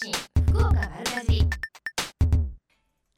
[0.00, 0.12] 信
[0.52, 1.42] 福岡丸かじり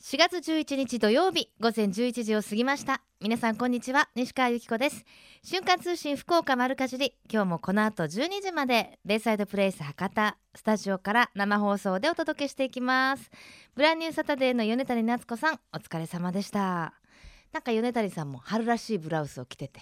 [0.03, 3.03] 4月11日土曜日午前11時を過ぎました。
[3.21, 5.05] 皆さんこんにちは西川由紀子です。
[5.45, 7.13] 瞬間通信福岡丸かじり。
[7.31, 13.31] 今日もこの後12時までベイサイドプレイス博多スタジオから生放送でお届けしていきます。
[13.75, 16.95] ブランニューサタデーの米谷夏子さんお疲れ様でした。
[17.53, 19.81] なんか米谷さんも春らしいブラウスを着てて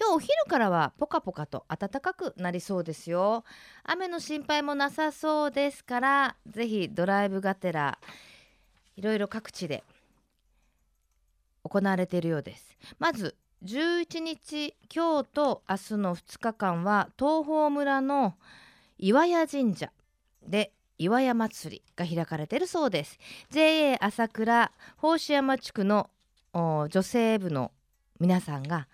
[0.00, 3.42] 今日お昼からはポカポカと暖かくなりそうですよ。
[3.82, 7.98] 雨の心配もなさそうですからぜひドライブがてら
[8.96, 9.82] いろいろ各地で
[11.64, 12.78] 行われているようです。
[13.00, 13.34] まず
[13.64, 18.34] 11日今日と明日の2日間は東峰村の
[18.98, 19.90] 岩屋神社
[20.46, 23.18] で岩屋祭りが開かれているそうです。
[23.50, 26.08] JA 朝倉宝志山地区の
[26.54, 27.72] 女性部の
[28.20, 28.86] 皆さんが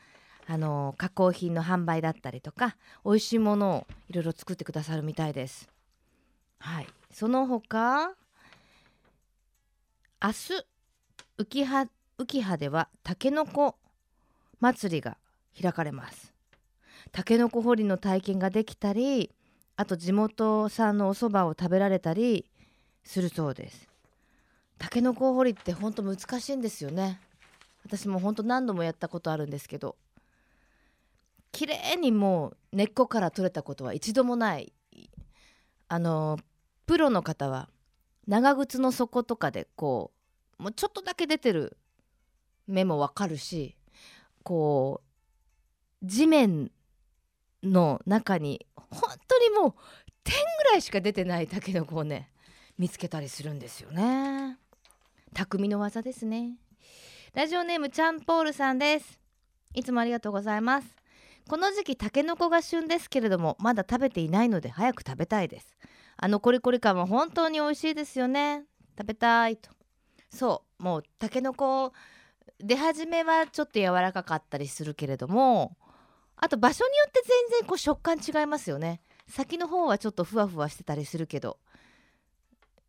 [0.46, 5.68] あの加工品の販売だったりとか美味しいものをいろいろ作ってくださるみたいです。
[6.58, 6.86] はい。
[7.10, 8.12] その他
[10.22, 10.66] 明日
[11.38, 13.76] 浮羽浮羽ではたけのこ
[14.60, 15.16] 祭りが
[15.60, 16.32] 開かれます。
[17.12, 19.30] たけのこ掘りの体験ができたり
[19.76, 22.44] あと地元産のお蕎麦を食べられたり
[23.02, 23.88] するそうです。
[24.78, 27.20] たけのこ掘りってほんと難しいんですよね。
[27.84, 29.96] 私もほんと何度もやったことあるんですけど
[31.54, 34.72] 綺麗にもう根っこから取れたことは一度もない。
[35.86, 36.38] あの
[36.86, 37.68] プロの方は
[38.26, 40.10] 長靴の底とかでこ
[40.58, 41.76] うもうちょっとだけ出てる
[42.66, 43.76] 目もわかるし
[44.42, 45.00] こ
[46.02, 46.72] う地面
[47.62, 48.90] の中に本
[49.28, 49.74] 当にもう
[50.24, 52.30] 点ぐらいしか出てないタケノコをね
[52.76, 54.58] 見つけたりするんですよね。
[55.32, 56.56] 匠の技ですね。
[57.32, 59.20] ラジオネームチャンポールさんです。
[59.72, 61.03] いつもありがとうございます。
[61.48, 65.76] この時期タケノコが旬ですけれどもまだ食べていないので早く食べたいです。
[66.16, 68.64] あのコリコリ感は本当に美味しいですよね。
[68.96, 69.70] 食べたいと。
[70.30, 71.92] そうもうタケノコ
[72.60, 75.76] 出始めはちょっと柔らかかったりするけれども
[76.36, 79.02] あと場所によって全然こう食感違いますよね。
[79.28, 81.58] 先の方はちょっとふわふわしてたりするけど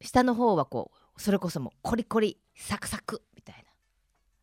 [0.01, 3.63] 下の方はこうそれこそもうコリコリサクサクみたいな。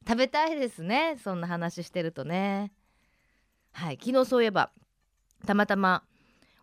[0.07, 2.73] 食べたいですねそんな話してるとね。
[3.73, 4.71] はい昨日そういえば
[5.47, 6.05] たまたま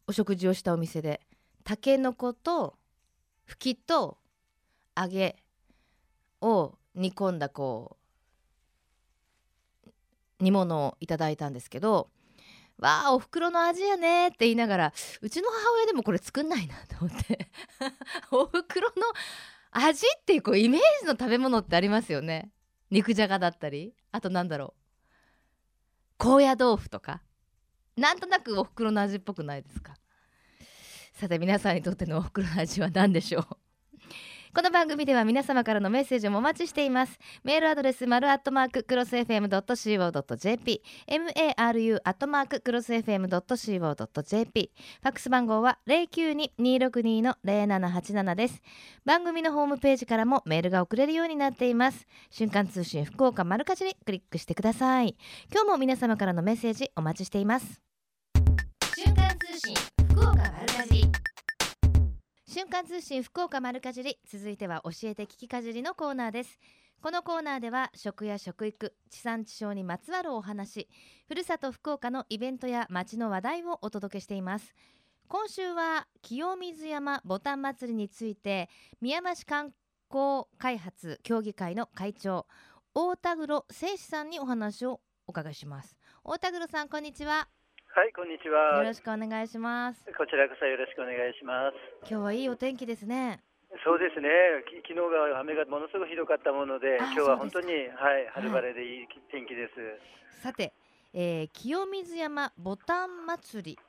[0.08, 1.22] お食事をしたお店で
[1.64, 2.76] たけのこと
[3.46, 4.18] ふきと
[4.98, 5.36] 揚げ
[6.42, 7.98] を煮込んだこ
[9.86, 9.90] う
[10.40, 12.10] 煮物をいただいたんですけど
[12.80, 17.52] 「わあおふくろの味やね」って言いながらうちの母親でもこれ作んないなと思って
[18.32, 19.04] おふくろの
[19.72, 22.52] 味っていうこうイメージの食べ物ってありますよね。
[22.90, 24.79] 肉じゃがだったりあとなんだろう
[26.20, 27.22] 高野豆腐とか。
[27.96, 29.96] なんとなくおふくろの味っぽくないですか？
[31.14, 33.58] さて皆さんにとってのおふくろの味は何でしょう？
[34.52, 37.20] この番組では皆様からのメッセージもお待ちしています。
[37.44, 44.72] メールアドレス丸アットマーククロス FM.co.jp maru アットマーククロス FM.co.jp
[45.02, 48.62] ファックス番号は092-262の0787です。
[49.06, 52.08] 番組のホームページからもメールが送れるようになっています。
[52.32, 55.16] 瞬間通信福岡丸かじりクリックしてください。
[55.52, 57.80] 今日も皆様からのメッセージお待ちしています。
[58.96, 59.76] 瞬間通信
[60.10, 60.99] 福岡丸かじり
[62.52, 66.60] 瞬間通信福岡丸かじり続いては教えて聞きかじりのコーナーです。
[67.00, 70.90] このコーナーでは食や食育地産地消にまつわるお話
[71.28, 74.74] ふるさと福岡のイベントや街の話題をお届けしています。
[75.28, 78.68] 今週は清水山ボタン祭りについて
[79.00, 79.72] 宮山市観
[80.10, 82.48] 光開発協議会の会長
[82.96, 85.96] 大田黒誠司さんにお話をお伺いします。
[86.24, 87.48] 大田黒さんこんにちは。
[87.96, 88.78] はい、こんにちは。
[88.78, 91.76] よろしくお願いしますこちらこそよろしくお願いします。
[92.10, 93.42] 今日はいいお天気ですね
[93.84, 94.30] そうですね。
[94.70, 100.42] き昨日が雨がものすごくひどかったもので、あ今日は本当にはい春晴れでいい天気です。
[100.42, 100.74] さて、
[101.14, 103.80] えー清水山ボタン祭り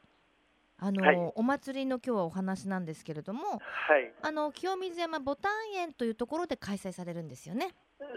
[0.79, 3.57] あの、はいお祭りの今日はお話なんですけれどもは
[3.99, 7.69] い、あの清水山ボタン園というところで開催されるんですよね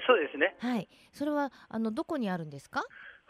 [0.07, 0.55] そうですね。
[0.59, 2.83] はいそれはあのどこにあるんですか？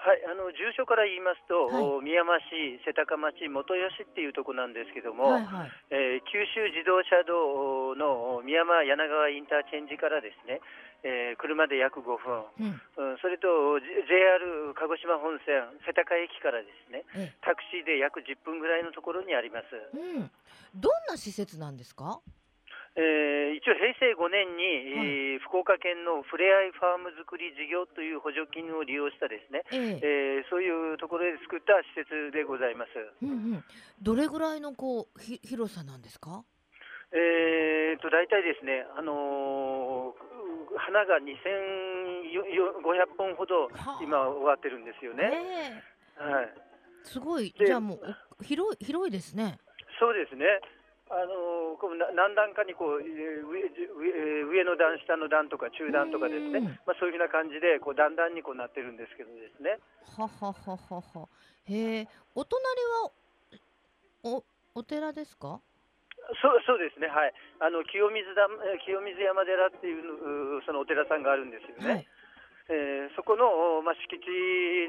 [0.03, 1.81] はい、あの住所から言いますと、はい。
[1.81, 5.71] お宮山市、瀬高町、元吉っていうところなんですけども、はいはい。
[5.91, 10.59] えー九州自動車道の宮山柳川インターチェンジからですね、
[11.03, 13.11] えー車で約5分、うん。
[13.13, 13.47] うん、それと
[13.79, 19.65] JR 鹿児島本線瀬高駅からですね、えタクシーで約10分ぐらいのところにあります。
[19.95, 20.31] うん。
[20.75, 22.19] どんな施設なんですか？
[22.95, 24.63] えー一応、平成5年に、
[25.33, 32.89] えー福岡県のふれあいファーム作り事業という補助金を利用したですね、えええーそういうところで作った施設でございます。
[33.21, 33.63] うんうん
[34.01, 36.43] どれぐらいのこうひ広さなんですか？
[37.13, 40.33] えーと大体ですね、あのー
[40.77, 45.29] 花が2500本ほどはあ今終わってるんですよね。
[45.29, 45.83] ね
[46.19, 46.53] えはい。
[47.03, 47.99] すごいでじゃあもう
[48.39, 49.57] お広い広いですね。
[49.99, 50.45] そうですね。
[51.09, 56.65] あのーこうな何段かにこうえー上上上の段下の段とか中段とかですねうん。
[56.87, 59.79] まあそういうふうな感じでこう段々にこうなってるんですけどですね。
[60.17, 61.27] ははははは。
[61.65, 62.63] へえお隣
[63.03, 63.11] は
[64.23, 64.43] お
[64.75, 65.59] お寺ですか？
[66.41, 67.07] そうそうですね。
[67.07, 67.33] はい。
[67.59, 71.93] あの清水だえー清水山寺っていううそのお寺さんがあるんですよね。
[71.93, 72.07] はい。
[72.69, 74.25] えーそこのまあ敷地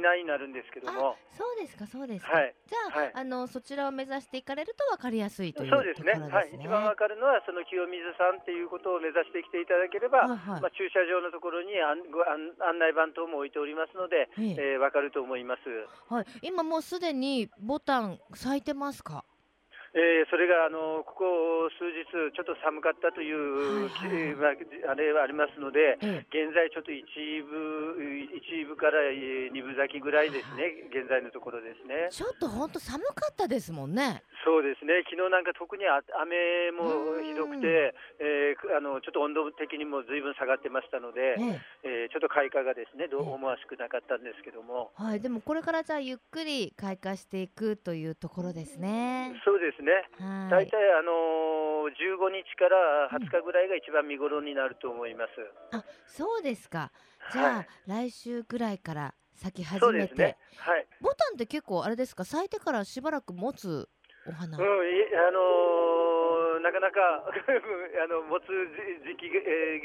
[0.00, 1.16] 内になるんですけども。
[1.36, 2.32] そうですかそうですか。
[2.32, 2.54] はい。
[2.66, 6.14] じゃあ、はいあのそちらを目指していかれると分かりやすいというそうですね。
[6.14, 6.50] ところはい。
[6.54, 15.60] 一番わかるのはその清水さんっていうことを目指してきていただければ、はいはいまあ駐車場のところに案ご案案内板等も置いておりますので、えええーわかると思います。
[16.08, 16.26] はい。
[16.42, 19.24] 今もうすでにボタン咲いてますか？
[19.94, 25.98] えーそれがあのここ数日ちょっと寒かったという、はいはいえーまああれはありますので。
[26.02, 26.34] ええ。
[26.34, 27.06] 現在ちょっと一
[27.46, 27.94] 部
[28.34, 32.08] 一部からえー二部咲きぐらいですね、現在のところですね。
[32.10, 34.22] ちょっと本当寒かったですもんね。
[34.44, 42.04] そうですね、昨日なんか特にあ雨もひどくて、えーくあのちょっと温度的にもずいぶん下がってましたので、ええ。
[42.04, 45.20] えーちょっと開花がですね、どうええ思わしくなかったんですけども、はい。
[45.20, 49.32] でもこれからじゃあゆっくり開花していくというところですね。
[49.44, 50.50] そうですね、はい。
[50.50, 55.30] 大体、あのー15日から20日ぐらいが一番見頃になると思います。
[55.76, 56.90] あ、そうですか。
[57.30, 57.66] じゃあ、はい。
[57.86, 60.86] 来週ぐらいから咲き始めて、ね、はい。
[61.02, 62.24] ボタンって結構あれですか？
[62.24, 63.86] 咲いてからしばらく持つ
[64.26, 64.66] お花、うん、い
[65.14, 68.46] あのーなかなか あの持つ
[69.04, 69.28] 時期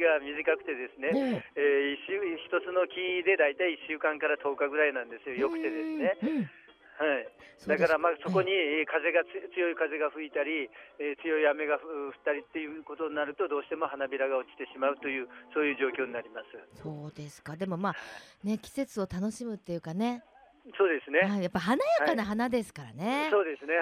[0.01, 1.59] が短くてですね、ねえ。
[1.59, 6.17] ー一週一つの木で大体1週間から10日ぐらいなんですよ、よくてですね。
[6.99, 7.25] はい、
[7.65, 8.51] だからまあそこに
[8.85, 10.69] 風がつ強い風が吹いたり、
[10.99, 16.47] えー強い雨がふ降ったりっていうことになると、どうしても花びらが落ちてしまうという、そういう状況になります。
[16.53, 17.95] えそうですかでもまあ
[18.43, 20.23] ね季節を楽しむっていうかね
[20.77, 23.29] そうですね、はい、やっぱ華やかな花ですからね。
[23.31, 23.73] そうですね、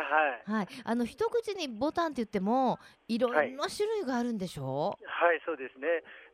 [0.48, 0.62] はい。
[0.62, 4.96] はい、あの一口にボタンって言ってもいろんなはい種類があるんでしょ？
[5.04, 5.88] はい、そうですね。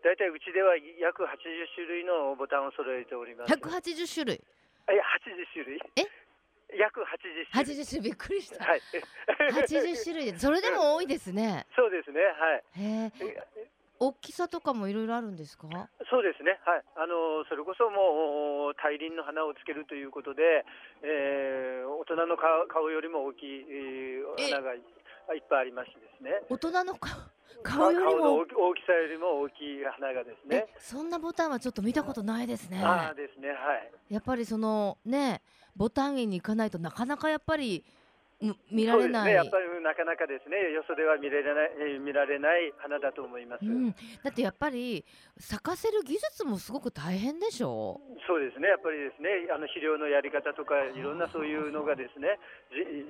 [0.04, 1.32] 大体うちでは約80
[1.74, 3.54] 種類のボタンを揃えております。
[3.54, 4.44] 180種類
[4.86, 5.80] あいや80種類？
[5.96, 6.23] え？
[6.78, 7.06] 約80
[7.52, 7.76] 種類。
[7.76, 8.66] 80種類びっくりした。
[8.66, 8.82] はい。
[9.54, 11.66] 80種類でそれでも多いですね。
[11.76, 12.64] そうですね、はい。
[12.76, 13.12] へえ。
[13.58, 13.68] え
[14.00, 15.68] 大きさとかもいろいろあるんですか？
[16.10, 20.66] そうですね、はい、あのそれこそもう大輪の花をつけるということで、
[21.04, 24.52] えー大人の顔顔よりも大きい、えーえ。
[24.52, 24.82] 花がいい
[25.40, 27.16] っぱいありましてですね、大人の顔
[27.64, 28.34] 顔よりも？
[28.40, 32.82] 大きさよりも大きい花がですえね、そんなボタンはちょっと見たことないですね。
[32.84, 35.42] ああですね、はい、やっぱりそのね
[35.76, 37.84] ボタン園に行かないとなかなかやっぱり
[38.72, 43.66] 見られない、ね、やっぱりなかなかですね、よそでは見られない、えー見られない花だと思います。
[43.66, 43.96] うん、だ
[44.30, 45.06] ってやっぱり
[45.38, 48.02] 咲かせる技術もすごく大変でしょ？
[48.28, 52.40] そうですね、やっぱりですね、あの肥料のやり方とか、いろんなそういうのがですね、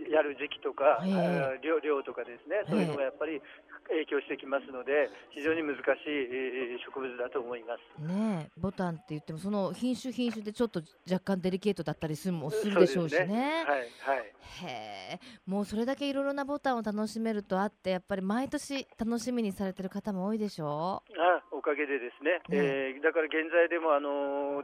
[0.07, 3.41] じやる時期とか、えー量量とかですね、そういうのがやっぱり
[3.89, 8.01] 影響してきますので、非常に難しいえー植物だと思います。
[8.01, 8.59] ねえ。
[8.59, 13.63] ボタンって言ってもその品種品種でちょっと若干デリケートだったりするもするでしょうしそうですね。
[13.65, 14.33] はい、はい。
[14.65, 24.63] へえもうそれだけいろいろなボタンを楽しめるとあってやっぱり毎年楽しみにされてる方も多いでしょあおかげでですね、えーだから現在でも、あの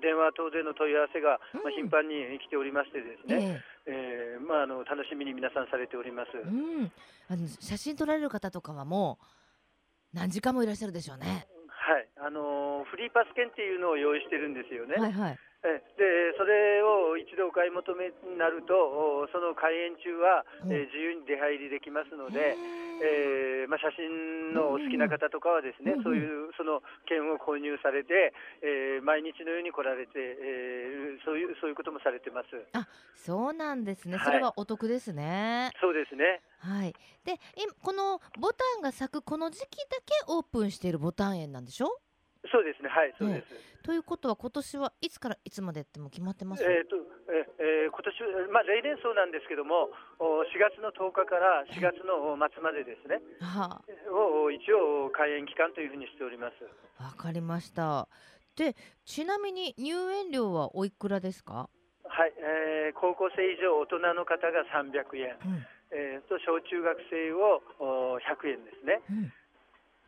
[0.00, 6.30] 電話等での問い合わせが、まあ、うん頻繁に来ておりましてですう、ね、ええーまあ、あの楽しみに皆さんされております。
[6.34, 6.92] えうん、
[7.28, 11.46] あの写真撮られる方とかはもう何時間もいらっしゃるでしょうね。
[11.66, 14.94] はい、あのーフリーパス券っていうのを用意してるんですよね。
[14.94, 15.38] はいはい。
[15.62, 22.56] それを一度お買い求めになると、おその開園中は、自由に出入りできますのへで、
[23.02, 32.48] ええーまあ、写真のお好きな方とかはですね、そういうその券を購入されて、えー毎日のように来られて、えーそういうそういうこともされてます。
[32.72, 34.16] あそうなんですね。
[34.16, 35.70] はいそれはお得ですね。
[35.80, 36.40] そうですね。
[36.58, 36.92] はい。
[37.24, 41.88] で、今このボタンが咲くこの時期だけオープンしているボタン園なんでしょ？
[42.50, 42.88] そうですね。
[42.88, 43.54] はい、そうです。
[43.82, 46.64] ということは今年はいつからいつまでっても決まってます？
[46.64, 46.96] えーと
[47.32, 53.80] えーえー今年、まあ、例年そうなんですけども、お4月の10日から4月の末までですね、は
[54.12, 56.54] を一応開園期間というふうにしております。
[56.98, 58.08] あ、わかりました。
[58.56, 61.68] で、ちなみに入園料はおいくらですか？
[62.04, 65.66] はい、えー高校生以上大人の方が300円、うん。
[65.92, 69.00] えーと小中学生をお100円ですね。
[69.10, 69.32] うん。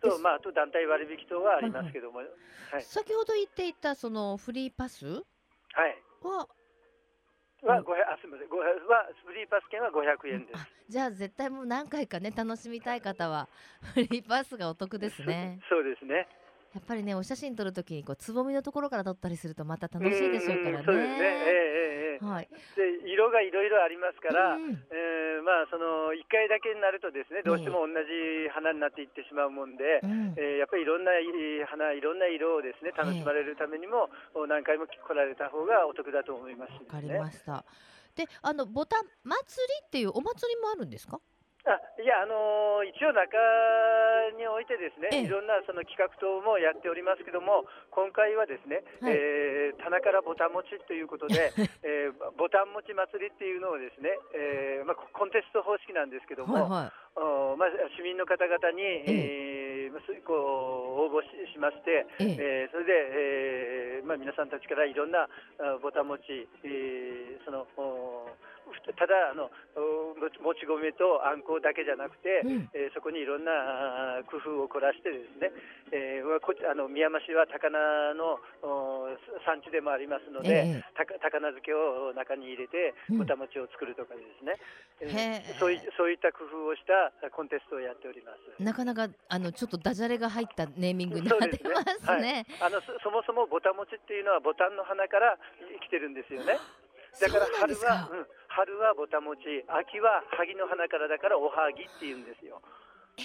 [0.02, 2.26] と、まあ、あと団体割引等はありますけども、はい、
[2.72, 6.48] はい、先ほど言っていたそのフリーパスは
[7.62, 8.48] は500あすみません。
[8.50, 10.58] 500はフリーパス券は500円です。
[10.58, 10.66] あ。
[10.88, 13.48] じゃあ絶対もう何回かね楽しみたい方は
[13.94, 15.60] フリーパスがお得ですね。
[15.68, 16.26] そうですね。
[16.74, 20.78] やっぱりねお写真撮るときにこうつぼみのところから撮ったりするとまた楽しいでしょうからね。
[20.78, 21.14] んんそうですね。
[21.14, 22.48] ええええええはい。
[22.76, 24.86] で色がいろいろありますから、うんうん。
[24.90, 30.34] えーまあその1回だけになるとですねどうしても同じ花になっていってしまうもんで、うん。
[30.36, 31.10] えーやっぱりいろんな
[31.66, 34.10] 花いろんな色をですね楽しまれるためにも、
[34.48, 37.18] 何回も来られた方がお得だと思いますしわかりね。
[37.18, 37.64] ました。
[38.14, 41.20] であのボタン祭りっていうお祭りもあるんですか？
[41.64, 43.38] あいや、あのー一応中
[44.36, 45.22] においてですね、ええ。
[45.22, 47.64] いろんなその企画等もやっておりますけども、
[47.94, 49.14] 今回はですね、はい。
[49.14, 51.52] えー棚からボタン持ちということで、
[51.86, 59.62] えーボタン持ち祭りっていうのをですね、えーまあ、ココンテスト方式なんですけども、はいはおまあ、市民の方々に、えー
[60.24, 60.38] こう
[61.14, 62.36] 応募ししまして、いええ。
[62.38, 65.28] えーそれで、えーまあ、皆さんたちからいろんな
[65.58, 68.21] あボタン持ち、えーそのおふ
[68.96, 72.70] ただあのおもちもち米とあんこだけじゃなくて、うん。
[72.74, 75.50] えーそこにいろんなあ工夫を凝らしてですね、
[75.92, 79.08] えーまあこあの宮山市は高菜のお
[79.46, 80.84] 産地でもありますので、ええ。
[80.94, 83.18] たか高菜漬けを中に入れてうん。
[83.18, 84.56] ぼたもちを作るとかですね、
[85.00, 85.58] えーへー。
[85.58, 88.62] そういそういった工夫をしたコンテストをやっております。
[88.62, 91.74] なかなかあのちょっとダジャレが入ったネーミングになってそうですね。
[91.74, 92.46] ますね。
[92.60, 95.38] あのそそもそもボタン餅っていうのはボタンの花から
[95.80, 96.58] 来てるんですよね。
[97.20, 99.38] だから春はうん、春はボタン餅、
[99.68, 102.60] 秋は萩の花からだからおはぎっていうんですよ。
[103.16, 103.22] へ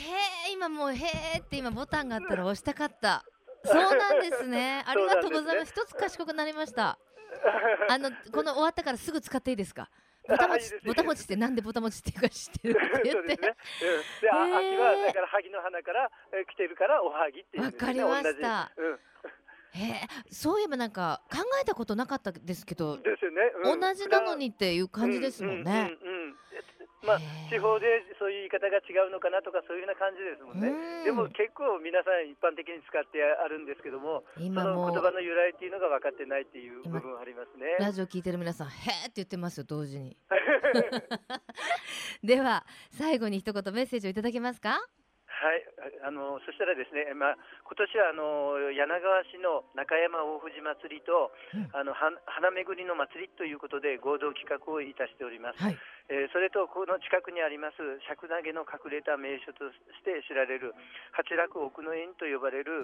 [0.49, 0.97] え今もうへ
[1.35, 3.23] えって今ボタンがあったら押したかった。
[3.63, 4.83] そうなんですね。
[4.85, 5.71] ありがとうございます。
[5.71, 6.97] 一つ賢くなりました。
[7.89, 9.89] あのこの終わったからすぐ使っていいですか？
[10.27, 13.35] ボタあいいです餅ボタ餅ってなんでボタ餅っていうか知ってるって言って。
[13.35, 13.35] ね。
[13.35, 17.63] うん、で、あへー秋はだから萩の花からえー来てるからおはぎっていう。
[17.63, 18.71] わかりました。
[18.75, 18.99] うん
[19.73, 23.41] へえそういえばなんか考えたことなかったですけど、ですよね。
[23.63, 25.97] うん同じなのにっていう感じですもんね。
[26.01, 26.37] うんうんうんうん
[27.05, 27.19] まあ
[27.49, 30.67] 地方でそういう言い方が違うのかなとかそういうような感じですもんね。
[30.67, 37.77] うんでも結構皆さん一般的に使ってあるんですけども、そ今も言葉の由来っていうのが分かってないっていう今部分ありますね。
[37.79, 38.71] ラジオ聞いてる皆さんへ
[39.05, 40.17] えって言ってますよ同時に。
[42.23, 44.81] では最後に一言メッセージをいただけますか？
[45.37, 45.63] はい、
[46.03, 51.67] あのそしたらですね、まあ今年はあの柳川市の中山大藤祭りと、うん。
[51.75, 55.59] あのは花巡りの祭りということで合同企画をいたしております。
[55.59, 55.77] はい。
[56.07, 59.67] えーそれとこの近くにあります尺投げの隠れた名所と
[59.99, 60.71] して知られる
[61.11, 62.79] 八楽奥の園と呼ばれる、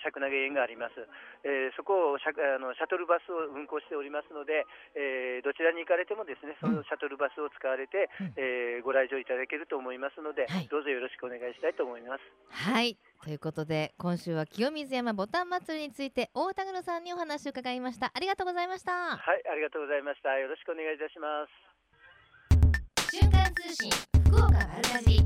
[0.00, 0.96] 尺投げ園があります、
[1.44, 4.64] えーそこをシャあのシャトルバスを運行しておりますので、
[4.96, 8.32] えーどちらに行かれてもですねそのシャトルバスを使われて、うん。
[8.40, 10.68] えーご来場いただけると思いますので、はい。
[10.72, 12.24] どうぞよろしくお願いしたいと思います。
[12.48, 12.96] はい。
[13.22, 18.10] ということで今週は清水山ボタン祭りについて大田黒さんにお話を伺いました。
[18.14, 18.92] ありがとうございました。
[18.92, 23.90] はいありがとうございましたよろしくお願いいたします瞬間通信
[24.26, 25.22] 福岡丸かじり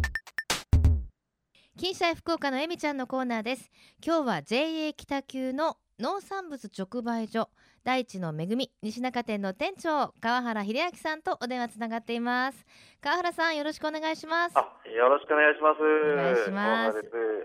[1.78, 3.70] 金シャイ福岡のえみちゃんのコーナーです
[4.04, 7.50] 今日は JA 北急の農産物直売所
[7.84, 12.66] 大地の恵み西中店の店長川原秀明さんとお電話つながっています。
[13.02, 14.56] 川原さんよろしくお願いします。
[14.56, 15.82] あ、よろしくお願いします。
[15.82, 16.98] お願いします。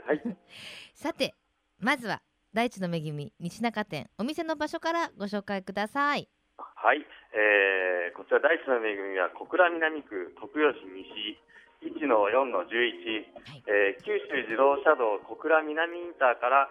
[0.07, 0.37] はい。
[0.95, 1.35] さて
[1.79, 2.21] まずは
[2.53, 6.29] 大地の恵み西中店お店の場所からご紹介ください。
[6.55, 11.37] はい、えー、こちら大地の恵みは小倉南区徳吉西
[11.91, 13.63] 1の4の11、はい。
[13.67, 16.69] えー九州自動車道小倉南インターから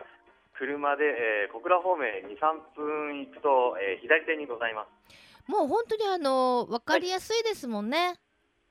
[0.58, 5.50] 車で、えー小倉方面2、3分行くと、えー左手にございます。
[5.50, 8.14] もう本当にあの分かりやすいですもんね、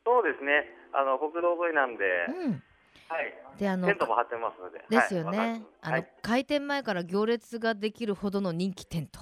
[0.05, 0.65] そうですね。
[0.93, 2.63] あの国道沿いなんで、うん
[3.09, 3.59] はい。
[3.59, 4.83] であのテントも張ってますので。
[4.89, 6.07] ですよはいね、あの、はい。
[6.21, 9.19] 開店前から行列ができるほどの人気店と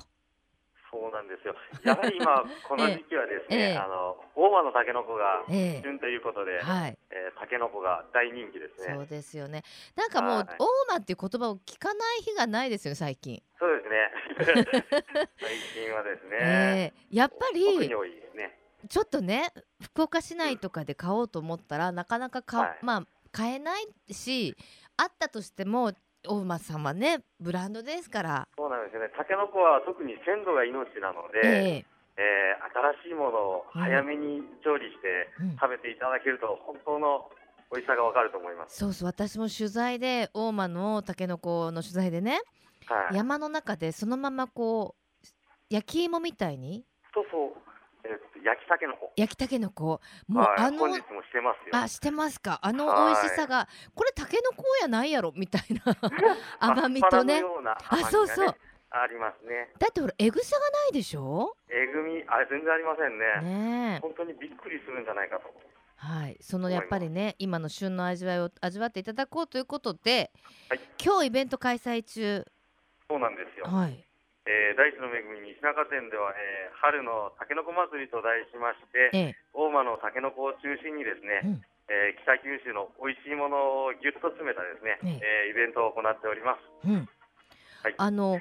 [0.91, 1.55] そうなんですよ。
[1.83, 8.95] やはり今 この時期はですね、ええあの大間のタケノコがええ旬ということで、はいえー、タケノコが大人気ですね。
[8.95, 9.63] そうですよね。
[9.95, 13.41] なんかもう、はい大間っていう言葉を聞かない日がないですよね、最近。
[13.57, 14.11] そうですね。
[15.39, 17.89] 最近はですね、ええやっぱ特り
[18.35, 18.59] ね。
[18.89, 24.55] ちょっとね、福岡市内とかで買おうと思ったら、なかなか買,、はいまあ買えないし、
[24.97, 25.93] あったとしても
[26.27, 28.47] 大間さんはね、ブランドですから。
[28.57, 29.09] そうなんですよね。
[29.17, 31.91] タケノコは特に鮮度が命なので、ええー
[33.03, 37.29] 新しいものを早めに調理してうん食べていただけると本当の
[37.71, 38.77] 美味しさがわかると思います。
[38.77, 42.41] そうそう、私も取材で大間のたけのこの取材でね、
[42.85, 43.15] はい。
[43.15, 45.25] 山の中でそのままこう
[45.69, 47.70] 焼き芋みたいにそうそう。
[48.03, 49.11] えー焼きタケノコ。
[49.15, 51.77] 焼きたけのこもうはい、あの本日もしてますよ。
[51.77, 52.59] あしてますか？
[52.63, 53.13] あのはい。
[53.13, 55.31] 美味しさが、これタケノコやないやろ？
[55.35, 55.95] みたいな。
[56.59, 57.39] 甘みとね。
[57.41, 58.55] のようなあそうそう。
[58.89, 59.69] ありますね。
[59.77, 61.55] だってほらえぐさがないでしょ？
[61.69, 63.41] えぐみ、あ、全然ありませんね。
[63.41, 63.99] ねえ。
[64.01, 65.53] 本当にびっくりするんじゃないかと。
[65.97, 66.37] はい。
[66.41, 70.31] そのやっぱりね今の旬の味わいを味わっていただこうということで、
[70.67, 70.79] はい。
[71.03, 72.43] 今日イベント開催中。
[73.07, 73.65] そうなんですよ。
[73.65, 74.03] はい
[74.45, 79.35] えー大地の恵み西中店では、えー春のたけのこ祭りと題しまして、ええ。
[79.53, 81.61] 大間のたけのこを中心にですね、うん。
[81.89, 85.49] えー北九州の美味しいものをぎゅっと詰めたですね、ええ。
[85.49, 86.89] ーイベントを行っております。
[86.89, 87.09] うん。
[87.83, 87.95] はい。
[87.97, 88.39] あの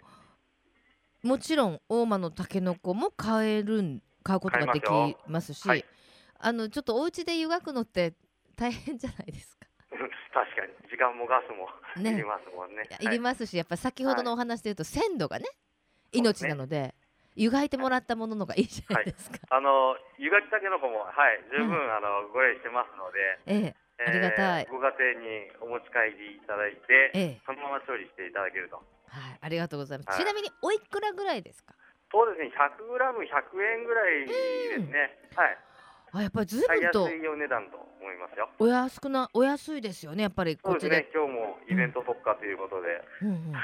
[1.22, 4.84] もちろん大間のたけのこも買えるん買うことができ
[5.28, 5.84] ますしはい。
[6.38, 8.14] あのちょっとお家で湯がくのって
[8.56, 9.66] 大変じゃないですか？
[10.32, 10.72] 確かに。
[10.90, 11.68] 時間もガスも
[12.02, 12.12] ね。
[12.14, 12.88] いりますもんね。
[13.00, 15.44] いりますしやっぱ先ほどのお話で言うと鮮度がね
[16.12, 16.94] 命なので
[17.36, 19.38] 湯がいてもらったもののがいいじゃないですか。
[19.50, 28.76] あの湯がきたけのこもはい十分、うんあのご用意してますので、えええーありがたいご家庭にお持ち帰りいただいて、ええそのまま調理していただけると。
[28.76, 30.08] はいありがとうございます。
[30.08, 31.74] はいちなみにおいくらぐらいですか？
[32.12, 33.28] そうですね、100グラム100
[33.62, 35.14] 円ぐらいですね。
[35.36, 35.58] はい。
[36.12, 38.48] あやっぱりずいぶんとすいお値段と思いますよ。
[38.58, 41.06] お安くなお安いですよねやっぱりこっちで。
[41.06, 43.60] ね、今日もイベント特化ということで、うんうんは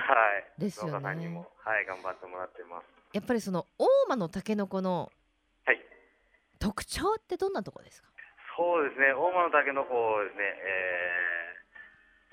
[0.57, 0.61] い。
[0.61, 2.85] ですよね農家さんにも、はい、頑張ってもらってます。
[3.13, 5.11] やっぱりその大間のたけのこの
[5.65, 5.81] はい。
[6.59, 8.09] 特徴ってどんなとこですか？
[8.57, 10.45] そうですね、大間のたけのこですね、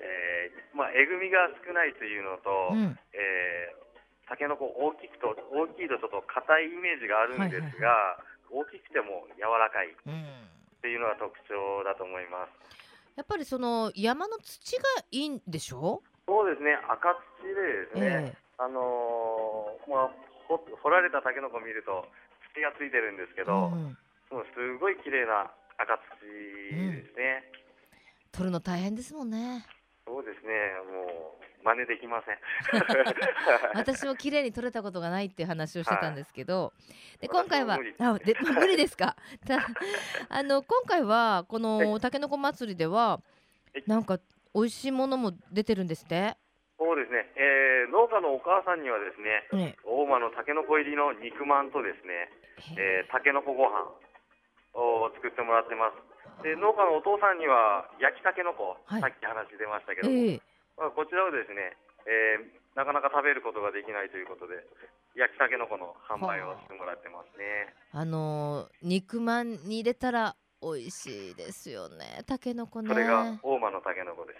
[0.00, 3.84] ーえーまあ、えぐみが少ないというのと、うんえー
[4.24, 8.16] たけのこ大きくと大きいとちょっと硬いイメージがあるんですが、
[8.50, 9.88] 大きくても柔らかい。
[9.88, 10.24] っうん。
[10.82, 12.52] ていうのが特徴だと思います。
[13.16, 16.02] やっぱりその山の土がいいんでしょ？
[16.26, 20.10] そうですね、赤土でですね、えあのーまあ、
[20.48, 22.04] ほ掘られたたけのこを見ると
[22.52, 23.96] 土がついてるんですけえど、うん
[24.32, 27.44] もうすごい綺麗な赤土ですね。
[28.32, 29.64] 取るの大変ですもんね。
[30.04, 30.52] そうですね、
[30.90, 32.38] もう真似できません。
[33.74, 36.72] 私も綺麗に取れたことがないっていう話をしてたんですけど、
[37.20, 37.94] で私今回はも無理。
[37.98, 39.16] あで無理ですか？
[39.48, 39.58] た
[40.28, 43.20] あの今回はこのはたけのこ祭りではは
[43.74, 43.82] い。
[43.86, 44.18] なんか
[44.54, 46.36] 美味しいものも出てるんですって、
[46.78, 49.76] そうですね、えー農家のお母さんにはですね、ね。
[49.84, 52.30] 大間のたけのこ入りの肉まんとですね、
[52.78, 53.90] えーたけのこご飯
[54.74, 56.42] を作ってもらってます。
[56.42, 59.00] で農家のお父さんには焼きたけのこ、はい。
[59.00, 60.36] さっき話出ましたけども、ええ。
[60.36, 64.66] まあ、こちらをですね、えーなかなか食べることができないということで、
[65.14, 67.72] 焼きたけのこの販売をしてもらってますね。
[67.92, 72.24] あのー肉まんに入れたら美味しいですよね。
[72.26, 72.88] たけのこね。
[72.88, 74.34] それが大間のたけのこで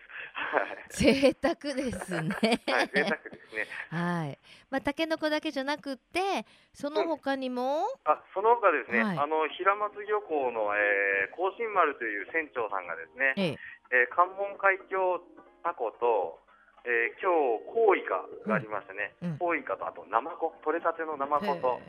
[0.91, 1.05] す。
[1.05, 2.29] 贅沢ですね。
[2.67, 3.67] はい、贅沢ですね。
[3.91, 4.39] はい。
[4.69, 9.19] まあたけのこだけじゃなくってその他にも、あ、その他ですね、はい。
[9.19, 13.59] あの平松漁港の、えー、甲信丸という船長さんがですね、ええ。
[13.93, 15.23] えー関門海峡
[15.65, 16.39] タコと、
[16.85, 17.33] えー、今
[17.65, 19.31] 日コウイカがありましてね、うん。
[19.33, 19.39] うん。
[19.41, 21.81] コウイカとあとナマコ、取れたてのナマコと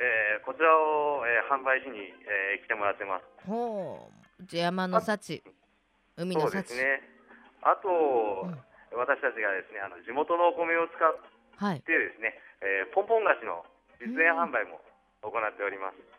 [0.00, 3.24] へ、えー、こちらを、えー販売しに、えー来てもらってます。
[3.44, 4.56] えほう。
[4.56, 5.44] 山の幸。
[6.16, 7.02] 海のそうで幸すね。
[7.62, 8.56] あと、うん。
[8.96, 11.12] 私たちがですね、あの地元のお米を使っ
[11.60, 11.80] はい。
[11.82, 12.32] てですね、
[12.64, 13.66] えーポンポン菓子の
[14.00, 14.80] 実演販売も
[15.22, 16.17] 行っております。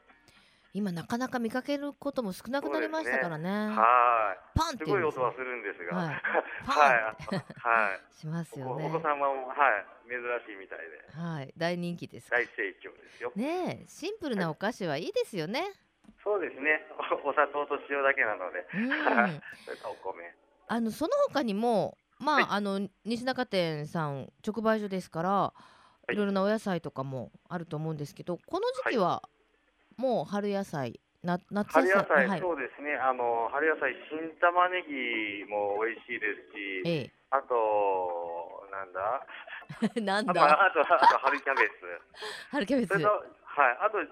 [0.74, 3.50] 今なかなか見かけることも少なくなりましたからね。
[3.50, 4.58] はい。
[4.58, 6.08] パンっていすごい音はするんですが、はい。
[6.08, 6.22] はい、
[6.66, 7.40] パン。
[7.40, 11.54] はい、 しますよおお子ね様も、はい、珍しいみたいで、はい。
[11.58, 13.32] 大人気です大盛況ですよ。
[13.36, 15.74] ねえシンプルなお菓子はいいですよね。
[16.24, 16.86] そうですね、
[17.24, 19.42] おお砂糖と塩だけなので、うん。
[19.66, 20.36] それとお米。
[20.68, 22.46] あのその他にもまあ、はい。
[22.50, 25.54] あの西中店さん直売所ですから、
[26.12, 26.14] い。
[26.14, 29.24] い、ろいろなお野菜とかもあると思うんですけどこの時期は
[30.00, 30.96] もう春野菜
[31.28, 32.40] な夏春野菜、はい。
[32.40, 39.28] そうですね、あの春野菜、新玉ねぎも美味しいですし、えあと、なんだ、
[39.84, 41.76] え なんあと、だあと、あと春キャベツ。
[42.52, 42.96] 春キャベツ。
[43.04, 44.08] はい、あと、JA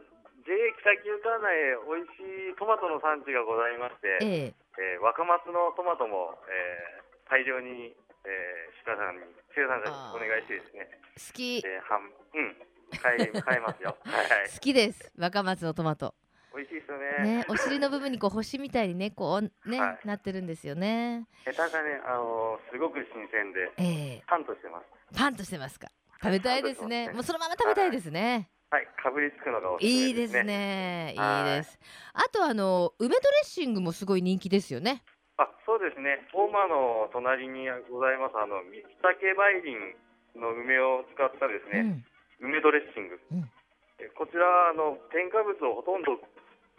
[0.83, 1.55] 北九管内、
[1.87, 4.53] 美味しいトマトの産地がございまして、ええ。
[4.77, 9.23] えー若松のトマトも、えー大量に、えー、鹿さんに
[9.53, 10.87] 生産者にお願いしてですね、
[11.27, 11.57] 好き。
[11.59, 13.97] えー、はんうん買え買えますよ。
[14.03, 15.11] はい、好きです。
[15.17, 16.15] 若松のトマト。
[16.55, 17.37] 美味しいですよね。
[17.37, 20.07] ねお尻の部分にこう星みたいにねこうね、はい。
[20.07, 21.27] なってるんですよね。
[21.45, 24.23] ヘタがね、あのーすごく新鮮で、ええ。
[24.27, 24.85] パンとしてます。
[25.15, 25.89] パンとしてますか？
[26.21, 27.07] 食べたいですね。
[27.07, 27.13] ね。
[27.13, 28.49] もうそのまま食べたいですね。
[28.69, 31.13] はい、かぶりつくのがおすすめいいですね。
[31.15, 31.15] い。
[31.15, 31.79] いです。
[32.13, 35.03] あとあの梅ドレッシングもすごい人気ですよね。
[35.37, 36.27] あ、そうですね。
[36.33, 39.95] 大間の隣にございます、あの、三竹梅林
[40.35, 42.05] の梅を使ったですね、うん
[42.39, 43.19] 梅ドレッシング。
[43.31, 43.51] うん
[43.99, 46.21] えこちら、あの、添加物をほとんど、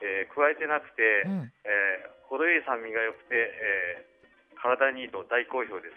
[0.00, 4.18] えー加えてなくて、うんえー程よい酸味が良くて、えー
[4.60, 5.94] 体にいいと大好評です。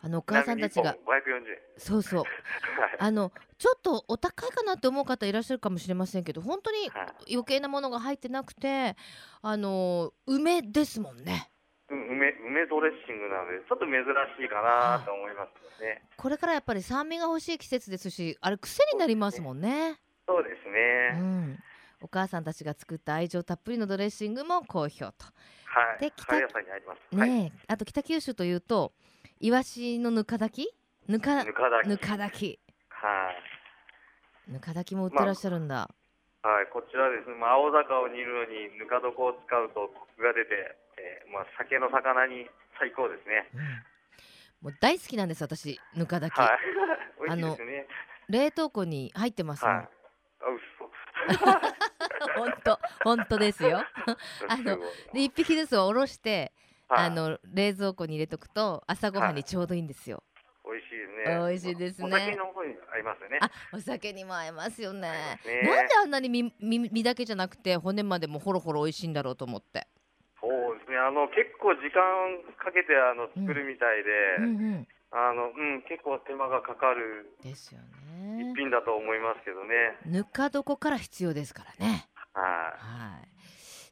[0.00, 1.58] あのお母さんたちがちなみに一本540円。
[1.76, 8.94] そうそう はいあのちょっとお高いかなって思う方いらっしゃるかもしれませんけど本当にはい余計なものが入ってなくて
[9.42, 11.47] あの梅ですもんねうん
[11.90, 13.92] 梅梅ドレッシングなのでちょっと珍
[14.36, 16.02] しいかなと思いますね。
[16.16, 21.20] これからやっぱり酸味が欲しい季節ですしあれ癖になりますもんねそうですうね。
[21.20, 21.58] ん
[22.00, 25.24] お母さんたちが作った愛情たっぷりのドレッシングも好評と
[25.64, 26.00] はい。
[26.00, 26.46] で北あり
[26.86, 27.16] ます。
[27.16, 27.52] はい。
[27.66, 28.92] あと北九州というと
[29.40, 31.10] イワシのぬか炊き？
[31.10, 31.88] ぬかぬかだき。
[31.88, 32.58] ぬか炊き
[32.90, 33.32] は
[34.48, 34.52] い。
[34.52, 35.90] ぬか炊きも売ってらっしゃるんだ、
[36.42, 43.48] はい、こちらですね、まあ、青魚を煮るのにぬか床を使うとコクが出て、えーまあ、酒の魚に最高ですね。
[43.54, 43.98] うん
[44.60, 46.58] もう大好きなんです私ぬか炊き、はい。
[47.28, 47.86] 美味しいですね。
[48.28, 49.86] 冷凍庫に入ってますもん、はい。
[49.86, 49.88] あ、
[52.36, 53.84] 本当本当ですよ
[54.44, 54.46] 嘘。
[54.52, 54.78] あの
[55.12, 56.52] で一匹ずつおろして、
[56.88, 60.22] はいあの冷蔵庫に入れとくと朝ごはんにちょうどいいんですよ、
[60.64, 61.24] 美味しいですね。
[61.26, 63.38] 美味しいですねお酒の方に合いますよね。
[63.42, 69.86] あお酒にも合いますよねねなんであんなに身身身だけじゃなくて骨までもほろほろ美味しいんだろうと思って。
[70.98, 72.02] あの結構時間
[72.58, 77.80] かけてあの作るみたいで、うんうん、あのうん結構手間がかかるですよ
[78.38, 79.96] 一ね品だと思いますけどね。
[80.04, 82.08] ぬか床から必要ですからね。
[82.34, 82.44] はい。
[82.44, 83.28] はい。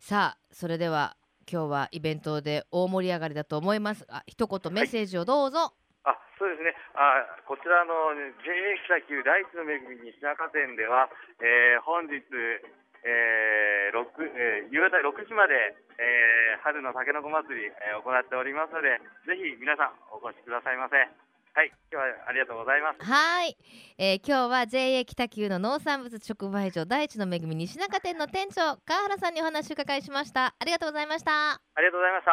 [0.01, 1.17] さあそれでは
[1.51, 4.05] 今日はイベントで大盛り上がりだと思います。
[4.11, 5.73] あ一言メッセージをどうぞ、
[6.05, 6.75] あそうですね。
[6.95, 7.95] あこちらの
[8.43, 12.23] JA 北九第一の恵み西中店では、えー本日、
[13.07, 15.55] えー六えー夕方6時まで、
[16.03, 18.99] えー春のたけのこ祭り、えー行っておりますので
[19.31, 20.97] ぜひ皆さんお越しくださいませ。
[20.99, 23.01] はい今日はありがとうございます。
[23.01, 23.57] はい、
[23.97, 30.55] えー今日は JA 北九の農産物直売所第一の恵み西中店の店長川原さんにお話を伺いしました。
[30.59, 31.53] ありがとうございました。
[31.53, 32.33] ありがとうございました。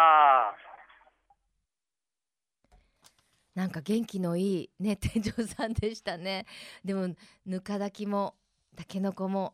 [3.55, 6.45] なんか元気のいいね店長さんでしたね。
[6.83, 8.33] でもぬか炊きも
[8.75, 9.53] たけのこも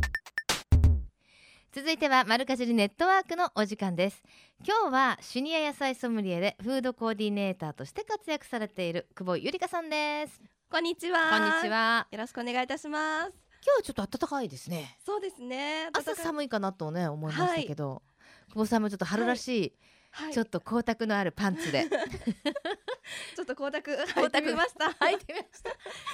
[1.73, 4.21] 続いてはマルカジリネットワークのお時間です
[4.67, 11.29] 今日はシニア野菜ソムリエでフードコーディネーターとして活躍されている久保ゆりかさんですこんにちは。
[11.29, 11.69] こんにち。
[11.69, 13.29] はよろしくお願いいたします。
[13.63, 15.89] 今日はちょっと暖かいですねそうですね。
[15.93, 16.15] 朝い。
[16.15, 18.01] 寒いかなとね思いましたけど、
[18.49, 19.73] 久保さんもちょっと春らしい、はい。
[20.31, 21.85] ちょっと光沢のあるパンツで
[23.35, 24.85] ちょっと光沢履いてみました。
[25.05, 25.71] 履いてみました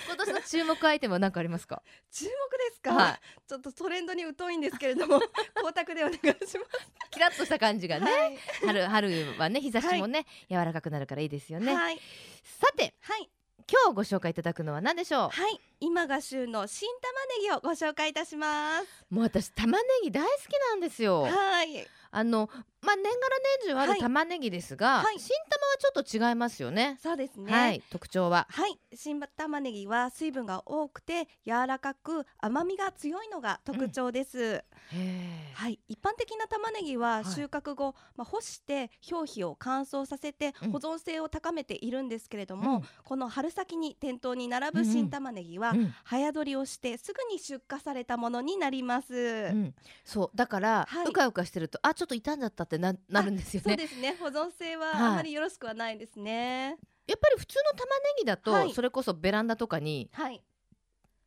[0.07, 1.81] 今年の注目アイテムは何かありますか？
[2.11, 2.29] 注目
[2.69, 5.19] ですか、はいちょっとトレンドに疎いんですけれども、
[5.55, 6.87] 光沢でお願いします。
[7.11, 8.37] キラッとした感じがね、はい。
[8.65, 11.99] 春春はね日差しもね、柔らかくなるからいいですよね、はい。
[12.43, 13.29] さてはい。
[13.69, 15.59] 今日ご紹介いただくのは何でしょはい。
[15.79, 19.05] 今が旬の新玉ねぎをご紹介いたします。
[19.11, 21.87] うもう私玉ねぎ大好きなんですよはい。
[22.11, 22.49] あの
[22.87, 23.15] まあ年がら
[23.61, 23.93] 年中あはい。
[23.95, 25.19] る玉ねぎですが、はい。
[25.19, 26.97] 新玉はちょっと違いますよね。
[27.03, 27.51] そうですね。
[27.51, 28.47] はい特徴は。
[28.49, 34.39] はい、新玉ねぎは水分が多くて柔らかく甘みが強いのが特徴です。
[34.41, 35.51] へえ。
[35.53, 37.25] はい、一般的な玉ねぎははい。
[37.25, 40.71] 収穫後、まあ、干して表皮を乾燥させてうん。
[40.71, 42.83] 保存性を高めているんですけれども、うん。
[43.03, 44.85] この春先に店頭に並うんうん。
[44.85, 45.93] ぶ新玉ねぎは、うん。
[46.03, 49.13] 早取りをしてすぐに出荷されたものになります。
[49.13, 49.17] う
[49.55, 50.37] ん、そう。
[50.37, 51.05] だから、はい。
[51.07, 54.15] うかうかしてるとあちょっと傷んじゃったってななるんですよそうねですね。
[54.19, 54.95] 保存性ははい。
[54.95, 56.77] あまりよろしくはないですね。
[57.07, 58.73] やっぱり普通の玉ねぎだと、はい。
[58.73, 60.43] それこそベランダとかにはい、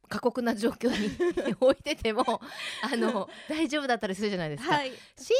[0.08, 2.40] 過酷な状況に 置いてても
[2.82, 5.36] あの大丈夫だったりするじゃないですか、はい、新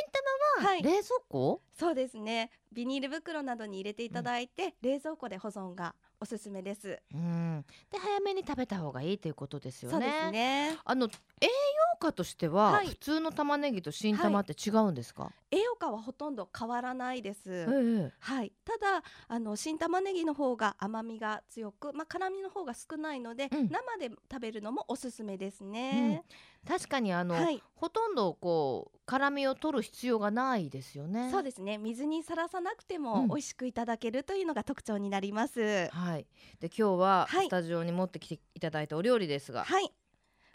[0.59, 0.83] 玉ははい。
[0.83, 2.51] 冷蔵庫、そうですね。
[2.73, 7.01] ビニール袋などに入れていただいて、冷蔵庫で保存がおすすめです。
[7.15, 9.95] うん、で早めに食べた方がいいということですよね。
[9.95, 10.79] そうですね。
[10.85, 11.51] あの栄養
[11.99, 12.89] 価としては、はい。
[12.89, 17.43] 普通の玉ねぎと新玉って違うんですか、栄養価はほとんど変わらないです。
[17.51, 18.13] ええ。
[18.19, 23.71] はい、ただあの新玉ねぎの方が甘みが強く、まあ、辛みの方が少ないので、うん。
[23.71, 26.25] 生で食べるのもおすすめですね。
[26.69, 31.31] 確かにあの、はい、ほとんどこう辛みを取る必要がないですよね。
[31.31, 31.79] そうですね。
[31.79, 33.03] 水にさらさなくてうん。
[33.03, 35.89] も美味しくいただけるというのが特徴になります。
[35.91, 36.27] はい。
[36.61, 37.47] で今日ははい。
[37.47, 39.91] スタジオに持ってきていただいたお料理ですが、はい。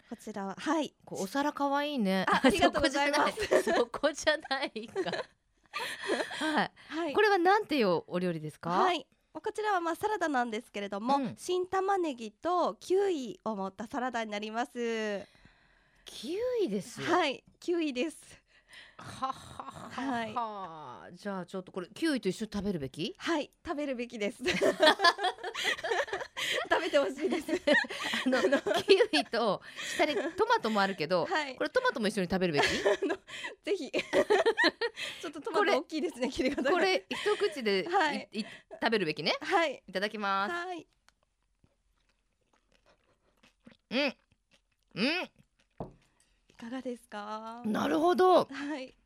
[0.08, 0.94] こちらははい。
[1.06, 2.24] お皿可愛いね。
[2.28, 3.32] あ ありがとうございます。
[3.34, 3.74] そこじゃない。
[3.76, 5.10] そこじゃないか。
[6.46, 6.72] はい。
[6.88, 7.12] はい。
[7.14, 8.70] これはなんていうお料理ですか？
[8.70, 9.06] はい。
[9.32, 11.34] こちらはまあサラダなんですけれども、うん。
[11.36, 15.26] 新玉ねぎとキウイを持ったサラダになります
[16.06, 17.12] キウイですよ。
[17.12, 18.16] はいキウイです。
[18.96, 21.08] ははははいは。
[21.12, 23.14] じゃあちょっとこれキウイと一緒に食べるべき？
[23.18, 24.38] はい食べるべきです。
[24.46, 24.52] 食
[26.80, 27.46] べてほしいです。
[28.26, 28.40] あの
[28.82, 29.60] キウイと
[29.96, 31.56] 下にトマトもあるけど、はい。
[31.56, 32.66] これトマトも一緒に食べるべき？
[32.66, 33.90] ぜひ。
[33.90, 36.70] ちょっとトマト大きいですね切り方が。
[36.70, 38.28] これ一口でい、はい。
[38.32, 38.44] い
[38.80, 39.34] 食べるべきね？
[39.40, 39.82] はい。
[39.86, 40.52] いただきます。
[40.52, 40.86] はい。
[43.90, 43.98] うん。
[45.02, 45.30] い
[46.56, 47.62] かがですか？
[47.64, 48.44] うんなるほど。
[48.46, 48.96] はい。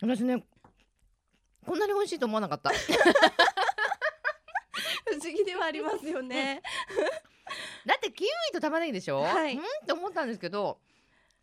[0.00, 0.44] 私ね
[1.66, 2.70] こんなに美味しいと思わなかった。
[5.04, 6.62] 不思議ではありますよね。
[7.86, 9.54] だってキウイと玉ねぎでしょ、はい。
[9.54, 10.80] うんって思ったんですけど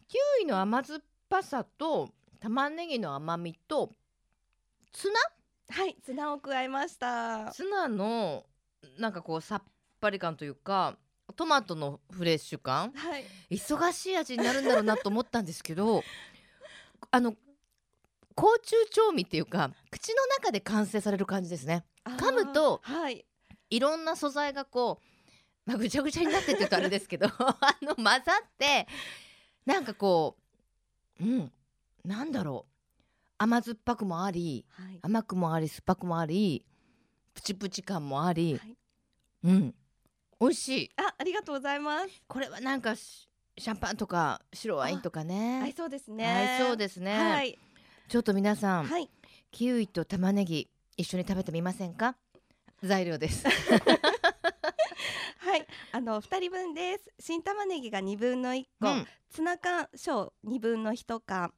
[0.07, 3.91] キウイの甘酸っぱさと玉ねぎの甘みと
[4.91, 5.09] ツ
[5.69, 7.45] はいツナを加えました。
[7.45, 8.45] ナツナの
[8.97, 9.63] なんかこうさっ
[9.99, 10.97] ぱり感というか
[11.35, 12.91] トマトのフレッシュ感。
[12.91, 13.25] はい。
[13.51, 16.03] 忙しい味になるんだろうなと思ったんですけど
[17.11, 17.35] あの
[18.35, 21.85] 甲虫調味っていうか口の中で完成される感じですね。
[22.05, 23.25] 噛むとはい。
[23.69, 28.23] いろんな素材がこう、まあ、ぐちゃぐちゃになってって言うとあれですけど あの混ざっ
[28.57, 28.87] て
[29.65, 30.37] なんかこ
[31.19, 31.51] ううん
[32.03, 32.71] なんだろう。
[33.37, 34.99] 甘酸っぱくもありはい。
[35.01, 36.65] 甘くもあり酸っぱくもあり
[37.33, 38.77] プチプチ感もあり、はい。
[39.43, 39.75] うん
[40.39, 40.91] 美味しい。
[40.97, 42.07] あありがとうございます。
[42.27, 46.27] これはなんかシシャンパンとか白ワインとか合いねそうですね。
[46.27, 47.57] 合いそうですね、はい。
[48.09, 49.09] ちょっと皆さん、はい。
[49.51, 52.17] キウイと玉ねぎ一緒に食べてみませんか？
[52.83, 53.45] 材料です。
[55.39, 55.65] はい。
[55.93, 57.09] あの二人分です。
[57.19, 59.07] 新玉ねぎが二分の一個、うん。
[59.29, 61.53] ツナ缶小二分の一缶。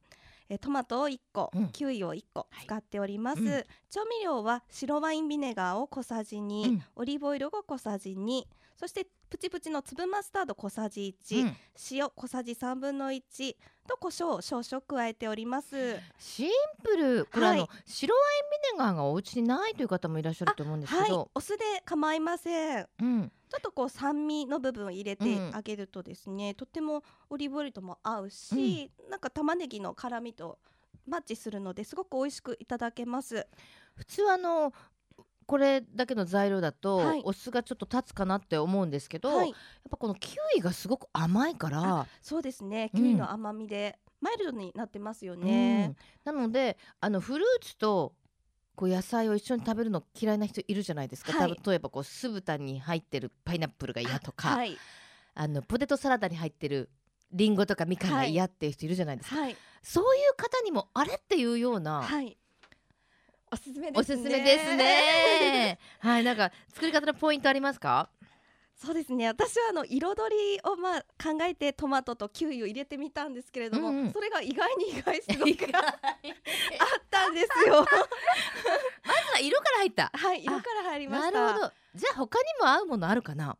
[0.50, 1.68] えートマトを1個、うん。
[1.72, 2.64] キウイを1個はい。
[2.64, 3.64] 使っております、うん。
[3.90, 6.84] 調味料は白ワインビネガーを小さじ2、うん。
[6.96, 8.44] オリーブオイルを小さじ2
[8.78, 11.56] そしてプチプチの粒マスタード小さじ1、うん。
[11.90, 13.56] 塩小さじ3分の1
[13.88, 15.96] と胡椒を少々加えております。
[16.16, 16.48] シン
[16.84, 17.24] プル。
[17.26, 17.58] これ、はい。
[17.58, 21.04] あの白ワインビネガーがお家にないという方もいらっしゃると思うんですはい。
[21.06, 22.88] けど、お酢で構いません。
[23.00, 25.56] うん、ちょっとこう酸味の部分を入れてうん。
[25.56, 30.60] あげるとですね、とてもオリーブオイルとも合うし、なんか玉ねぎの辛みと
[31.04, 33.44] マッチするのですごく美味しくいただけます。
[33.96, 34.72] 普通あの
[35.48, 37.22] これだけの材料だと、はい。
[37.24, 39.48] お酢がちょっと立つかなって思うんですけど、はい。
[39.48, 39.58] やっ、
[39.90, 42.90] ぱこのキウイがすごく甘いから、そうですね。
[42.92, 43.00] うん。
[43.00, 45.96] キウイの甘みで、マイルドになってますようねん。
[46.24, 48.14] なのであのフルーツと
[48.74, 51.56] こう野菜を一緒に食べるの嫌いな人いるじゃないですか、はい。
[51.66, 54.76] 例えばこう酢豚に入ってるパイナップルが嫌とか、はい。
[55.34, 56.90] あのポテトサラダに入ってる
[57.32, 59.56] リンゴとかみかんが嫌っていう人いるじゃないですか、はい。
[59.82, 62.36] そういう方にもあれっていうような、はい。
[63.50, 64.00] おすすめですね。
[64.00, 64.28] おすすす。
[64.76, 65.78] ね。
[66.00, 68.10] はい、なんか作り方のポイントありますか？
[68.76, 69.26] そうですね。
[69.26, 75.92] 私はあの彩りをまあ考えてトマトとキウイを入れてみたんですけれども、うんうんそれが意外に意外すごく あまっ
[77.10, 77.84] たんですよ。
[77.84, 77.88] ず
[79.32, 80.10] は色から入った。
[80.14, 81.40] はい、色から入りまなした。
[81.48, 81.72] るほど。
[81.96, 83.56] じゃあ他にも合うものあるかな？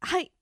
[0.00, 0.32] はい、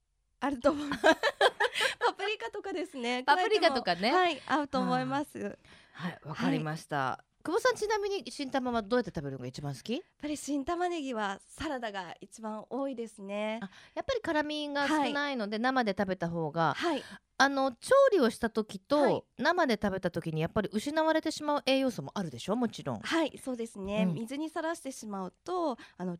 [0.41, 1.03] あると思います。
[1.03, 3.25] パプリカとかですね。
[3.25, 5.59] パプリカとかねはい、合うと思います。
[5.93, 7.25] はい、わかりました。
[7.45, 10.03] 久保さんちなみに新玉はどうやって食べるのが一番好き？
[10.21, 13.61] ぱり新玉ねぎはサラダが一番多いですね。
[13.63, 17.03] あやっぱり辛みが少ないので、生で食べた方がはい、
[17.39, 22.57] あの調理をした時と、はい生で食べた時にやっぱり失われてしまう栄養素もあるでしょ？
[22.57, 23.01] もちろん。
[23.01, 24.05] はい、そうですね。
[24.09, 26.19] うん水にさらしてしまうと、あの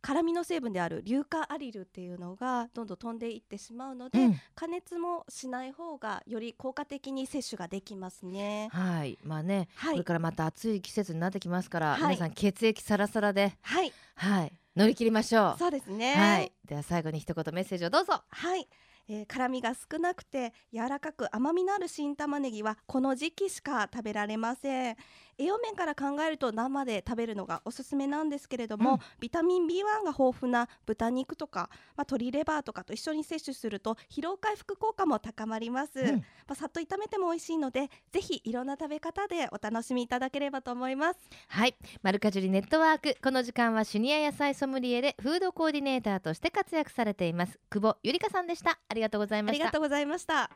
[0.00, 4.40] 辛みの成分である硫化アリルっていうのがどんどん飛んでいってしまうので、うん。
[4.54, 8.68] 加熱もしない方がより効果的に摂取ができますね。
[8.72, 9.92] はい、まあね、はい。
[9.94, 12.02] これからまた暑い季節になってきますから、はい。
[12.02, 15.58] 皆さん血液サラサラで、はい、はい、乗り切りましょう。
[15.58, 16.14] そうですね。
[16.14, 18.22] はい、では最後に一言メッセージをどうぞ。
[18.28, 18.68] はい、
[19.08, 24.96] えー辛みが少なくて柔らかく甘みのある新玉ねぎはこの時期しか食べられません
[25.38, 28.98] 栄養面から考えると生で食べるのがおすすめなんですけれども、うん。
[29.20, 36.06] ビタミン B1 が豊富な豚肉とか、まあ、鶏レバーとかと一緒に摂取すると疲労回復効果も高まります、うん。
[36.16, 41.20] まあ、さっと炒めても美味しいのでぜひいろんな食べ方でお楽しみいただければと思います。
[41.48, 43.16] はい、マルカジュリネットワーク。
[43.22, 47.58] この時間はシニア野菜ソムリエでフードコーディネーターとして活躍されています。
[47.70, 48.78] 久保ゆりかさんでした。
[48.88, 49.58] ありがとうございあました。
[49.58, 50.50] りがとうございました。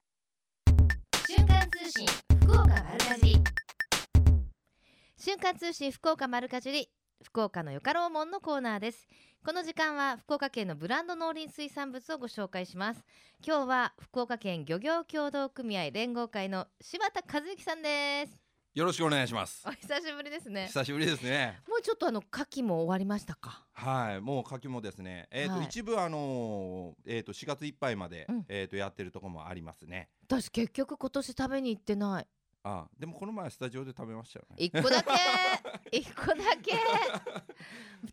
[1.29, 2.07] 瞬間通信
[2.43, 3.62] 福岡丸かじり
[5.25, 6.89] 瞬間通信福岡丸かじり
[7.25, 9.07] 福岡のよかろうもんのコーナーです
[9.47, 13.05] この時間は福岡県のブランド農林水産物をご紹介します
[13.47, 18.37] 今日は福岡県漁業協同組合連合会の柴田和之さんです
[18.75, 19.71] よろしくお願いしますお。
[19.71, 21.61] 久しぶりですね久しぶりですね。
[21.69, 23.65] もうちょっとあの牡蠣も終わりましたか？
[23.75, 25.29] はい、もう柿もですね。
[25.31, 30.09] えっ、と、はい一部あのーえっ、と4月いっぱいまで、うんえっ、とやってるところもありますね。
[30.27, 32.27] 私結局今年食べに行ってない
[32.65, 34.57] あ、でもこの前スタジオで食べましたよね。
[34.59, 35.11] 一個だけ
[35.99, 36.73] 一個だけ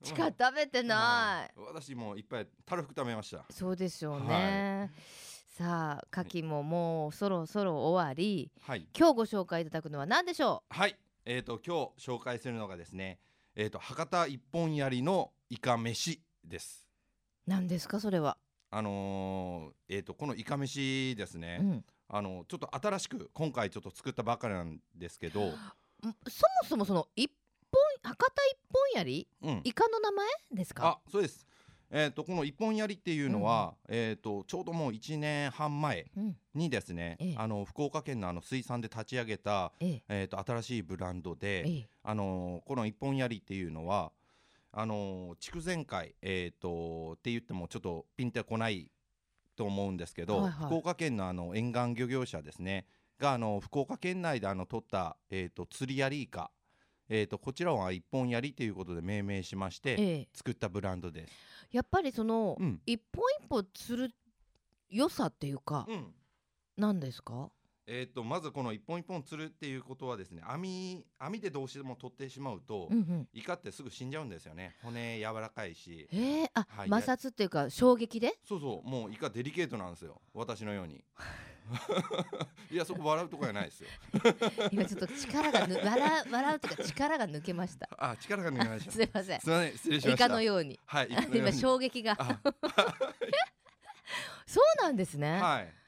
[0.04, 3.46] しか食べてないはい私もいっぱいたらふく食べました。
[3.52, 4.92] そうでしょうね、
[5.46, 8.88] さあ牡蠣ももうそろそろ終わりはい。
[8.98, 10.98] 今日ご紹介いただくのは何でしょはい。
[11.26, 13.20] えっ、と今日紹介するのがですね、
[13.56, 16.88] えっ、と博多一本槍のイカ飯です。
[17.46, 18.38] う何ですかそれは、
[18.72, 21.60] あのーえっ、とこのイカ飯ですね。
[21.62, 26.14] うん、あのちょっと新しく今回ちょっと作ったばかりなんですけど、んそも
[26.68, 27.30] そもその一
[27.72, 28.58] 本博多一
[28.96, 29.28] 本槍？
[29.44, 29.62] うん。
[29.64, 30.88] イカの名前ですか？
[30.88, 31.46] あそうです。
[31.92, 36.38] えー、とこの一本槍っていうのは、えー、とちょうどもう1年半前うん。
[36.56, 37.36] にですね、ええ。
[37.38, 40.04] あの福岡県のあの水産で立ち上げた、ええ。
[40.10, 41.90] えー、と新しいブランドで、ええ。
[42.04, 44.12] あのこの一本槍っていうのは
[44.72, 48.92] あの筑前海、えー、とって言ってもちょっとピンとこない
[49.60, 50.66] と思うんですけど、はいはい。
[50.68, 52.86] 福岡県のあの沿岸漁業者ですね
[53.20, 56.50] があの福岡県内であの取った、えー、と釣り槍イカ、
[57.10, 60.28] えー、とこちらは一本槍ということで命名しまして、ええ。
[60.34, 61.34] 作ったブランドです。
[61.74, 62.82] やっぱりその、うん。
[62.86, 64.14] 一本一本釣る
[64.90, 66.14] 良さっていうかうん。
[66.78, 67.52] 何ですか？
[67.92, 73.28] えー、とまずこの一本一本釣るっていうことはですね網網でどうしても取ってしまうと、うんうん。
[73.34, 74.76] イカってすぐ死んじゃうんですよね。
[74.84, 76.08] 骨柔らかいし。
[76.12, 78.38] ええあ、はい摩擦っていうか衝撃で？
[78.48, 80.22] そうそうもうイカデリケートなんですよ。
[80.36, 81.04] 私のように。
[82.72, 83.90] いやそこ笑うとこじゃないですよ。
[84.72, 87.90] 今ちょっと力がぬ 笑う笑うというか力が抜けました。
[87.98, 88.92] あ力が抜けました。
[88.92, 89.42] すいません。
[89.42, 90.28] すみません失礼しまイした。
[90.28, 90.80] カのように。
[90.86, 91.54] はい今に。
[91.58, 92.16] 衝撃が。
[92.20, 92.40] あ
[94.46, 95.79] そうなんですね、はい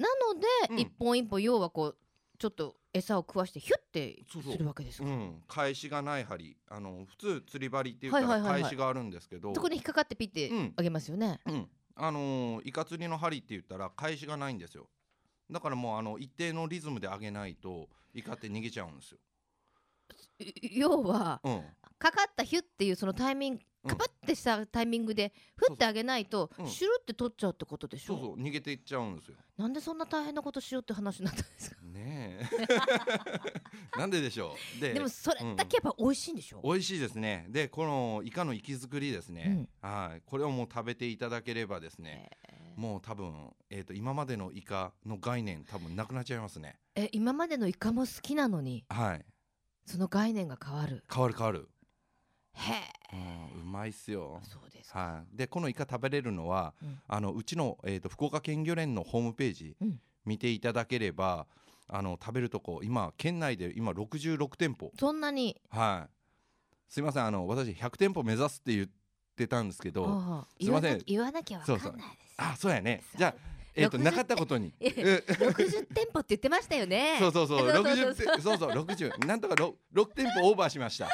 [0.00, 0.78] なので、うん。
[0.80, 1.96] 一本一本要はこう
[2.38, 5.42] ちょっと餌を食わしてヒュッてするわけですかうん。
[5.46, 6.56] 返しがない針。
[6.68, 8.62] あの普通釣り針っていはいはいはい。
[8.62, 10.72] 返しがあるんですけど、そこに引っかかってピッてうん。
[10.76, 14.88] あげますよね、うん、あのーイカ釣りの針って言ったら返しがないんですよ。
[15.50, 19.18] だからもうあの一定のリズムで上げないとイカって逃げちゃうんですよ、
[20.38, 21.62] い要はうん、
[21.98, 26.66] かかったヒュッっていうそのタイミングうんカパッてしたタイミングで振ってあげないとうん。
[26.66, 28.36] シュルって取っちゃうってことでしょ、そうそう。
[28.36, 29.36] 逃げていっちゃうんですよ。
[29.56, 31.76] なんでそんな大変なことしようって話になったんですか？
[31.82, 32.40] ね
[33.94, 33.96] え。
[33.98, 34.80] なんででしょう？
[34.80, 37.46] ででもそれだけやっぱ美味しいんでしょ、美味しいですね。
[37.48, 40.22] でこのイカの息作りですね、はい。
[40.24, 42.30] これをもう食べていただければですね
[42.76, 46.78] もう多分、えー、と今までのイカの概念多分なくなっちゃいますね。
[46.94, 49.24] え今までのイカも好きなのにはい。
[49.86, 51.04] その概念が変わる。
[51.12, 51.68] 変わる変わる、
[52.52, 54.40] へうん、うまいっすよ。
[54.42, 56.98] えそうですか、はい、でこのイカ食べれるのは、うん。
[57.08, 60.00] あのうちの、えー、と福岡県漁連のホームページうん。
[60.24, 61.46] 見ていただければ
[61.88, 65.60] あの食べるとこ今県内で今66店舗そんなに。
[65.70, 66.10] はい。
[66.88, 68.88] すいませんあの私100店舗目指すって言っ
[69.36, 71.02] てたんですけどすいません。
[71.06, 72.34] 言わなきゃ言わなきゃわかんないです。
[72.36, 73.02] あそうやね。
[73.16, 73.34] じゃあ、
[73.74, 74.72] えー、と60なかったことに。
[74.80, 74.90] え
[75.26, 77.16] 60店舗って言ってましたよね。
[77.20, 77.58] そうそうそう。
[77.70, 78.14] そうそう60そう。
[78.14, 81.08] 店そうそう60なんとか 6, 6店舗オーバーしました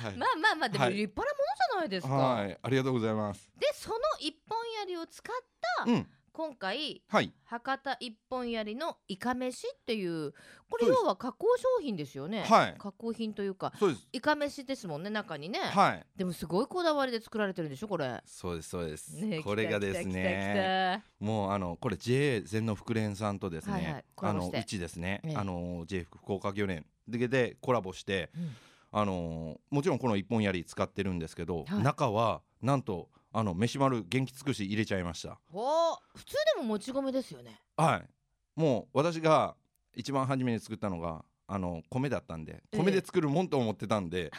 [0.00, 0.94] はい、まあまあまあでもはい。
[0.94, 3.50] 立派なものじゃないですか、はい、ありがとうございます。
[3.58, 5.36] でその一本槍を使っ
[5.84, 6.06] たうん。
[6.32, 7.32] 今回はい。
[7.44, 10.32] 博多一本槍のイカ飯っていう
[10.70, 12.74] これ要は加工商品ですよね、はい。
[12.78, 14.08] 加工品というかそうです。
[14.12, 16.06] イカ飯ですもんね中にね、はい。
[16.16, 18.22] でもすごいこだわりで作られてるんでしょこれ。
[18.24, 25.36] そうですそうです、ねこれがですねもうあのこれ JA 全農福連さんとですね、はいはいあのうちですね、ええ。
[25.36, 28.56] あの JA 福岡漁連ででコラボして、うん
[28.92, 31.82] あのもちろんこの一本槍使ってるんですけど、はい。
[31.82, 35.38] 中はなんとあの飯丸元気尽くし入れちゃいました。
[35.52, 37.60] 普通でももち米ですよね。
[37.76, 38.08] はい。
[38.56, 39.54] もう私が
[39.94, 42.78] 一番初めに作ったのがあの米だったんでええ。
[42.78, 44.32] 米で作るもんと思ってたんで、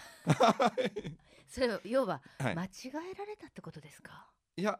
[1.47, 2.55] それ要ははい。
[2.55, 4.79] 間違えられたってことですか、いや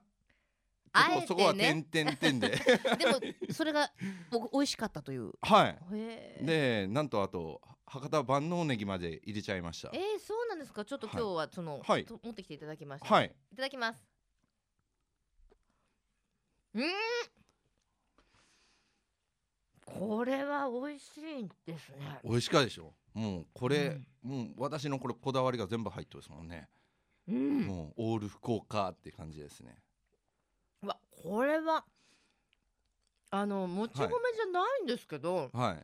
[0.93, 1.27] あえてね。
[1.27, 2.49] そこは点々点で。
[2.99, 3.19] でも
[3.53, 3.91] それが
[4.29, 5.31] 僕美味しかったという。
[5.41, 6.45] はい。
[6.45, 9.89] でなんとあと博多万能ネギまで入れちゃいました。
[9.93, 10.85] えー、そうなんですか？
[10.85, 12.05] ちょっと今日はその、はい。
[12.05, 13.35] と持ってきていただきました、はい。
[13.51, 14.01] いただきます。
[16.73, 16.83] うん。
[19.85, 22.19] これは美味しいですね。
[22.23, 22.93] 美味しかでしょ？
[23.13, 26.69] もうこれ、もう私のこれこだわりが全部入ってますもんね、
[27.27, 27.67] うん。
[27.67, 29.75] もうオール福岡って感じですね。
[30.81, 31.83] うわこれは
[33.31, 35.75] あのもち米じゃないんですけど、は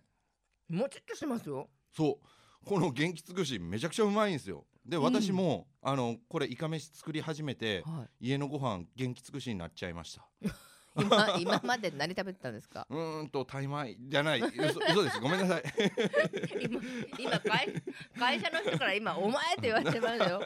[0.70, 0.74] い。
[0.74, 2.66] もちっとしますよそう。
[2.68, 4.66] この元気尽くしめちゃくちゃうまいんですよ。
[4.86, 8.28] で私も、あのこれイカ飯作り始めてはい。
[8.30, 10.26] 家のご飯元気尽くしになっちゃいました。
[11.00, 12.88] 今今まで何食べてたんですか？
[12.90, 14.42] うーんとタイ米じゃない。
[14.42, 15.20] 嘘嘘です。
[15.20, 15.64] ごめんなさい。
[16.64, 16.82] 今
[17.20, 17.84] 今会
[18.18, 20.42] 会社の人から今お前って言われてましたよ。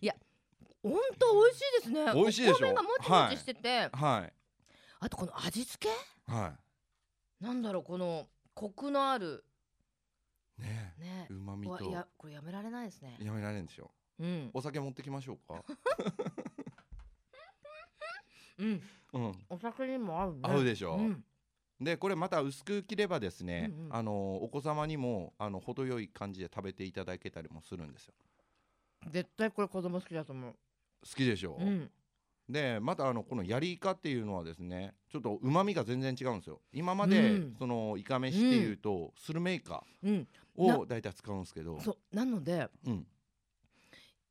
[0.00, 0.14] いや
[0.82, 2.12] 本当美味しいですね。
[2.14, 2.68] 美味しいでしょ？
[2.68, 4.32] お米がもちもちしてて、はい。
[5.00, 6.32] あとこの味付け？
[6.32, 6.56] は
[7.40, 9.47] なんだろうこのコクのあるい
[10.58, 11.90] ねねうまみと。
[11.90, 13.16] やこれやめられないですね。
[13.20, 14.50] やめられるんでしょうん。
[14.52, 15.64] お酒持ってきましょうか？
[18.58, 18.82] うん。
[19.12, 19.32] うん。
[19.48, 20.40] お酒にも合うね。
[20.42, 21.02] 合うでしょう。
[21.02, 21.24] ん。
[21.80, 23.94] でこれまた薄く切ればですね、うんうん。
[23.94, 28.14] あのお子様にもあの程よい感じで食べていただけたりもするんですよ。
[29.10, 30.52] 絶対これ子供好きだと思う。
[30.52, 30.58] 好
[31.14, 31.90] きでしょ、うん
[32.48, 36.62] でまたあのこのヤリイカっていうのはですねちょっと旨味が全然違うんですよ。
[36.72, 37.56] 今まで、うん。
[37.58, 40.28] そのイカ飯っていうと、スルメイカうん。
[40.56, 41.78] を大体使うんですけど。
[41.80, 43.06] そうなのでうん。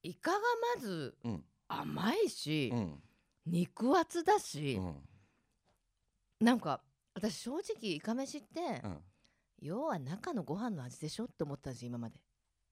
[0.01, 0.39] イカが
[0.75, 1.43] まずうん。
[1.67, 3.03] 甘いし、うん。
[3.45, 4.95] 肉厚だうし、ん。
[6.39, 6.81] なんか
[7.13, 8.97] 私正直イカ飯って、うん。
[9.59, 12.19] 要は中のご飯の味でしょって思ったんですよ今まで。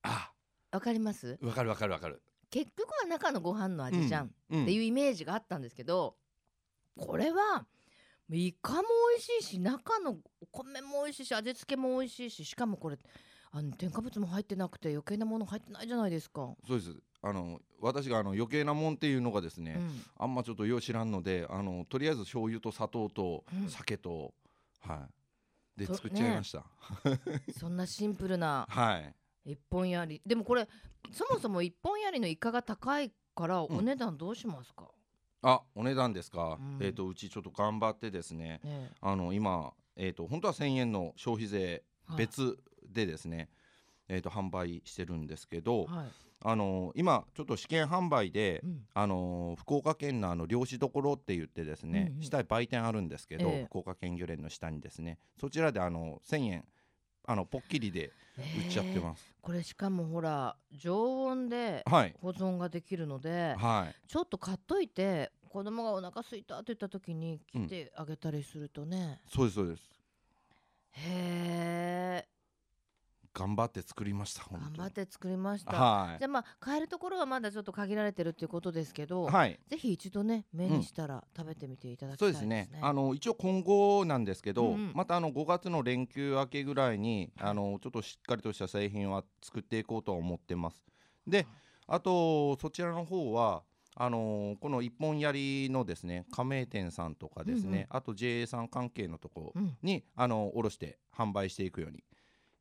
[0.04, 0.32] あ。
[0.72, 1.38] わかります？
[1.42, 2.22] わかるわかるわかる
[2.56, 4.64] 結局は中のご飯の味じゃん、うん。
[4.64, 6.16] っていうイメージがあったんですけど
[6.98, 7.66] これは
[8.32, 8.82] イカも
[9.12, 12.98] 美味しいし中のお米も美味しいし味付けも美味しいししかもこれ
[13.52, 16.56] あの添加物も入ってなくて余計なもの入ってないじゃないですか。
[16.66, 16.96] そうです。
[17.22, 20.04] あの私があの余計なもんっていうのがですね、うん。
[20.18, 23.70] あんまちょっとよう知らんのであのとりあえず醤油と砂糖とうん。
[23.70, 24.34] 酒と、
[24.80, 25.80] はい。
[25.80, 26.64] でと作っちゃいました、
[27.60, 29.14] そんなシンプルなはい
[29.46, 30.68] 一本やりでもこれ
[31.12, 34.86] そもそも一本やりのイカが高いからお値段どうしますか、
[35.42, 36.80] あお値段ですか、うん。
[36.82, 42.18] えっ、とうちちょっと頑張ってですねねあの今えっ、と本当は1000円の消費税はい。
[42.18, 43.50] 別でですね、
[44.08, 46.08] えー、と販売してるんですけど、はい。
[46.44, 48.82] あの今ちょっと試験販売で、うん。
[48.94, 52.24] あの福岡県のあの漁師どころって言ってですね、うんうん。
[52.24, 53.66] 下に売店あるんですけど、ええ。
[53.66, 56.66] 福岡県漁連の下にですねそちらであの1000円
[57.28, 62.14] あのポッキリで売っちゃってます、これしかもほら常温ではい。
[62.22, 64.10] 保存ができるので、はい。
[64.10, 69.82] ちょっと買っといて子供がお腹空いたって言った時に来てあげたりするとね、そうですそうです。
[70.98, 72.35] へえ
[73.38, 74.78] 頑張って作りました本当に。
[74.78, 79.60] 頑張って作りました、はじゃあまあ買えるところはまだちょっと限られてるっていうことですけど、いはい。
[79.68, 82.56] ぜひ一度ね目にしたら食べてみていただきたそいうでね。
[82.56, 82.80] ですすね。
[82.82, 84.92] あの一応今後なんですけど、うんうん。
[84.96, 90.86] またあの5月の連休明けぐらいにあのちょっとしっかりとした製品は作っていこうとは思ってます。
[91.28, 91.46] で、
[91.88, 93.64] あとそちらの方は
[93.98, 97.86] あのこの一本槍のですね加盟店さんとかですね、うんうん。
[97.90, 99.78] あと JA さん関係のところうん。
[99.84, 102.04] に、あの卸して販売していくように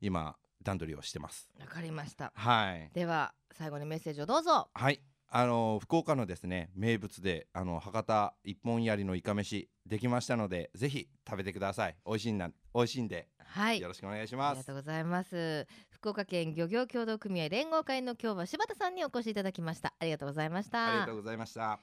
[0.01, 1.49] 今段取りをしてます。
[1.59, 2.33] わかりました。
[2.35, 2.89] はい。
[2.93, 4.67] では最後にメッセージをどうぞ。
[4.73, 5.01] はい。
[5.27, 11.95] あの福岡のですね名物であの博多一本槍のイカ飯できましたのでぜひ食べてください。
[12.05, 13.79] 美味しいんな美味しいんで、はい。
[13.79, 14.55] よろしくお願いしあます。
[14.55, 15.67] りがとうございます。
[15.89, 19.93] 福岡県漁業協同組合連合会の今日は柴田さんにお越しいただきました。
[19.99, 20.89] ありがとうございました。
[20.89, 21.79] ありがとうございました。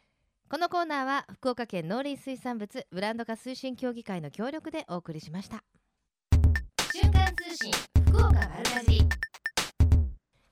[0.49, 5.65] このコーナーは福岡県農林水産物ブランド化推進協議会の協力でお送りしました。
[6.93, 7.73] 瞬間通信
[8.13, 9.09] 福岡丸かじり。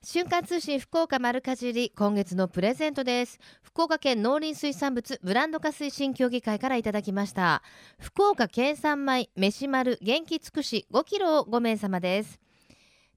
[0.03, 3.39] 瞬間通信福岡丸かじり今月のプレゼントです。
[3.63, 7.63] 福岡県農林水産物ブランド化推進協議会からいただきました。
[7.99, 12.41] 福岡県産米飯丸元気尽くし5キロを5名様です。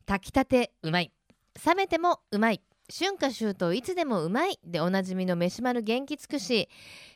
[0.06, 1.14] 炊きたてうまい。
[1.66, 2.62] 冷めてもうまい。
[2.92, 6.68] 春夏秋冬いつでもうまいでおなじみの飯丸元気尽くし。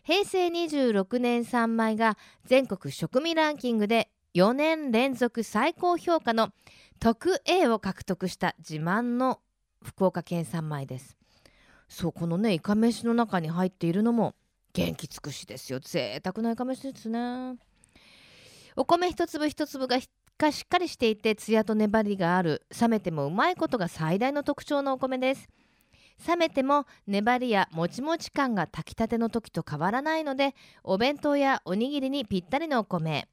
[0.03, 6.51] 平成26年産米が全国食味ランキングで4年連続最高評価の
[6.99, 9.39] 特 A を獲得した自慢の
[9.83, 11.15] 福岡県産米です。
[11.87, 14.35] そうこのねイカ飯の中に入っているのも
[14.73, 15.79] 元気尽くしですよ。
[15.79, 17.55] 贅沢なイカ飯ですね。
[18.75, 22.63] お米一粒一粒がしっかりしていてツヤと粘りがある。
[22.79, 25.47] 冷めてもうまいことが最大の特徴のお米です。
[26.27, 33.27] 冷めても粘りやもちもち感が炊きたての時と変わらないのでお弁当やおにぎりにぴったりのお米。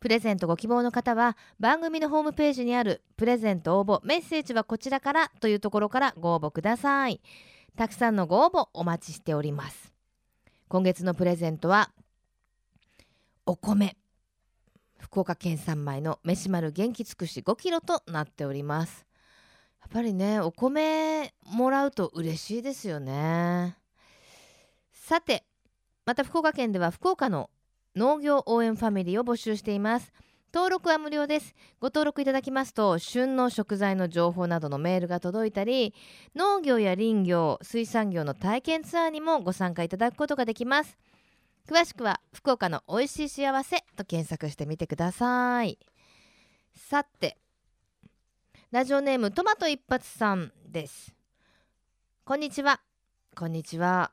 [0.00, 7.20] プレゼントご希望の方は番組のホームページにあるプレゼント応募メッセージはこちらからというところからご応募ください。
[7.76, 9.92] たくさんのご応募お待ちしております。
[10.68, 11.90] 今月のプレゼントは
[13.44, 13.96] お米。
[14.98, 19.06] 福岡県産米の飯丸元気尽くし5キロとなっております。
[19.80, 23.76] やっぱりねお米もらうと嬉しいですよね。
[24.92, 25.44] さて
[26.04, 27.50] また福岡県では福岡の
[27.98, 30.12] 農業応援ファミリーを募集しています。
[30.54, 31.56] 登録は無料です。
[31.80, 35.92] ご登録いただきますと旬の食材の情報などのメールが届いたり
[36.36, 40.96] 農業や林業水産業の体験ツアーにもご参加いただくことができます。
[41.68, 45.80] 詳しくは福岡の美味しい幸せと検索してみてください。
[46.76, 47.36] さて
[48.70, 51.12] ラジオネームトマト一発さんです。
[52.24, 52.80] こんにちは。
[53.34, 54.12] こんにちは。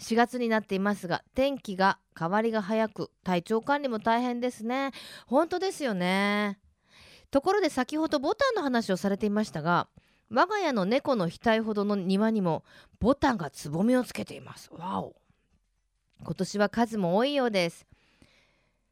[0.00, 4.92] 4月になっていますが天気が変わりが早く体調管理も大変ですね。
[5.26, 6.58] 本当ですよね。
[7.30, 9.88] ところで先ほどボタンの話をされていましたが
[10.30, 12.64] 我が家の猫の額ほどの庭にも
[13.00, 14.70] ボタンがつぼみをつけています。
[14.72, 15.14] わお。
[16.22, 17.86] 今年は数も多いようです。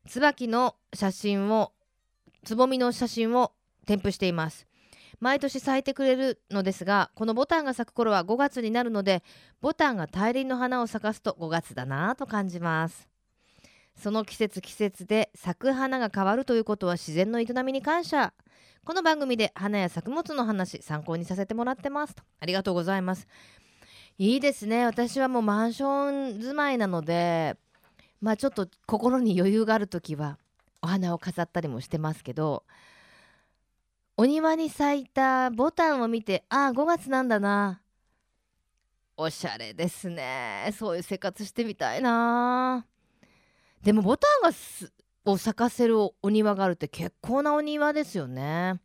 [0.06, 1.72] 椿の写真を
[2.44, 3.52] つぼみの写真を
[3.86, 4.66] 添付しています。
[5.20, 9.22] 毎年咲いてくれるのですがこのボタンが咲く頃は5月になるので
[9.62, 13.15] ボタンが大輪の花を咲かすと5月だなぁと感じます。
[13.96, 18.34] その季節季節で咲く花が変わるということは自然の営みに感謝。
[18.84, 22.14] この番組で花や作物の話参考にさせてもらってます。
[22.14, 23.26] とありがとうございます。
[24.18, 24.84] いいですね。
[24.84, 27.56] 私はもうマンション住まいなので
[28.20, 30.38] まあちょっと心に余裕がある時は
[30.82, 32.64] お花を飾ったりもしてますけど
[34.16, 37.80] お庭に咲いたボタンを見てああ5月なんだな。
[39.16, 40.70] おしゃれですね。
[40.78, 42.84] そういう生活してみたいな。
[43.86, 44.92] でもボタンがす
[45.24, 48.80] を咲かせるお庭があるって結構なお庭ですよね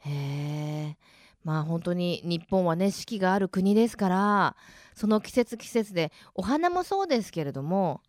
[0.00, 0.96] へえ
[1.42, 4.56] まあ本当に日本はね四季がある国ですから
[4.94, 8.02] その季節季節でお花もそうですけれども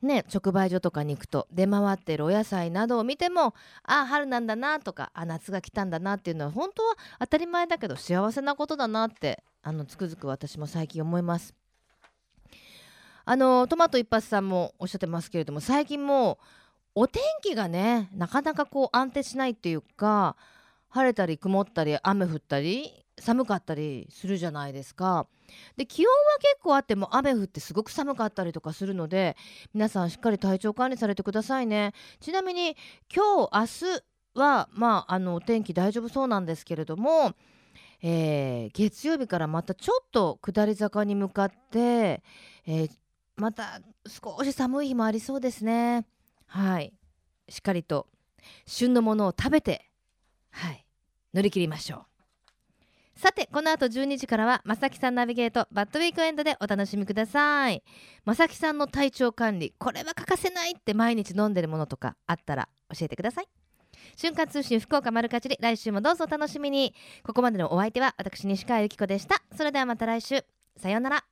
[0.00, 11.61] ね、直売所とかに行くと出回ってるお野菜などを見てもああ春なんだなとかあ夏が来たんだなっていうのは本当は当たり前だけど幸せなことだなってあのつくづく私も最近思います。
[13.24, 16.38] あのトマト一発さんもおっしゃってますけれども最近も
[16.94, 20.36] うお天気がねなかなかこう安定しないっていうか
[20.88, 25.26] 晴れたり曇ったり雨降ったり寒かったりするじゃないですか。
[25.76, 29.36] で気温は結構あっても雨降ってすごく寒かったりとかするので
[29.74, 31.92] 皆さんしっかり体調管理されてくださいね。
[32.20, 32.76] ちなみに
[33.14, 33.66] 今日明
[33.98, 34.02] 日
[34.34, 37.34] はまああのお天気大丈夫そうなんですけれども、
[38.02, 42.22] えー月曜日からまたちょっと下り坂に向かって、
[42.66, 42.90] えー
[43.36, 46.06] また少し寒い日もありそうですね。
[46.46, 46.92] はい。
[47.48, 48.06] しっかりと
[48.66, 49.90] 旬のものを食べて
[50.50, 50.86] はい。
[51.34, 53.18] 乗り切りましょう。
[53.18, 57.82] さてこの後12時からはまさきさんナビゲートバッドウィークエンドでお楽しみください。
[58.24, 63.48] まさきさんの体調管理これは欠かせないって毎日飲んでるものとかあったら教えてください。
[64.16, 66.94] 瞬間通信福岡丸かじり来週もどうぞお楽しみに。
[67.22, 69.42] ここまでのお相手は私西川由紀子でした。
[69.56, 70.44] それではまた来週。
[70.76, 71.31] さようなら。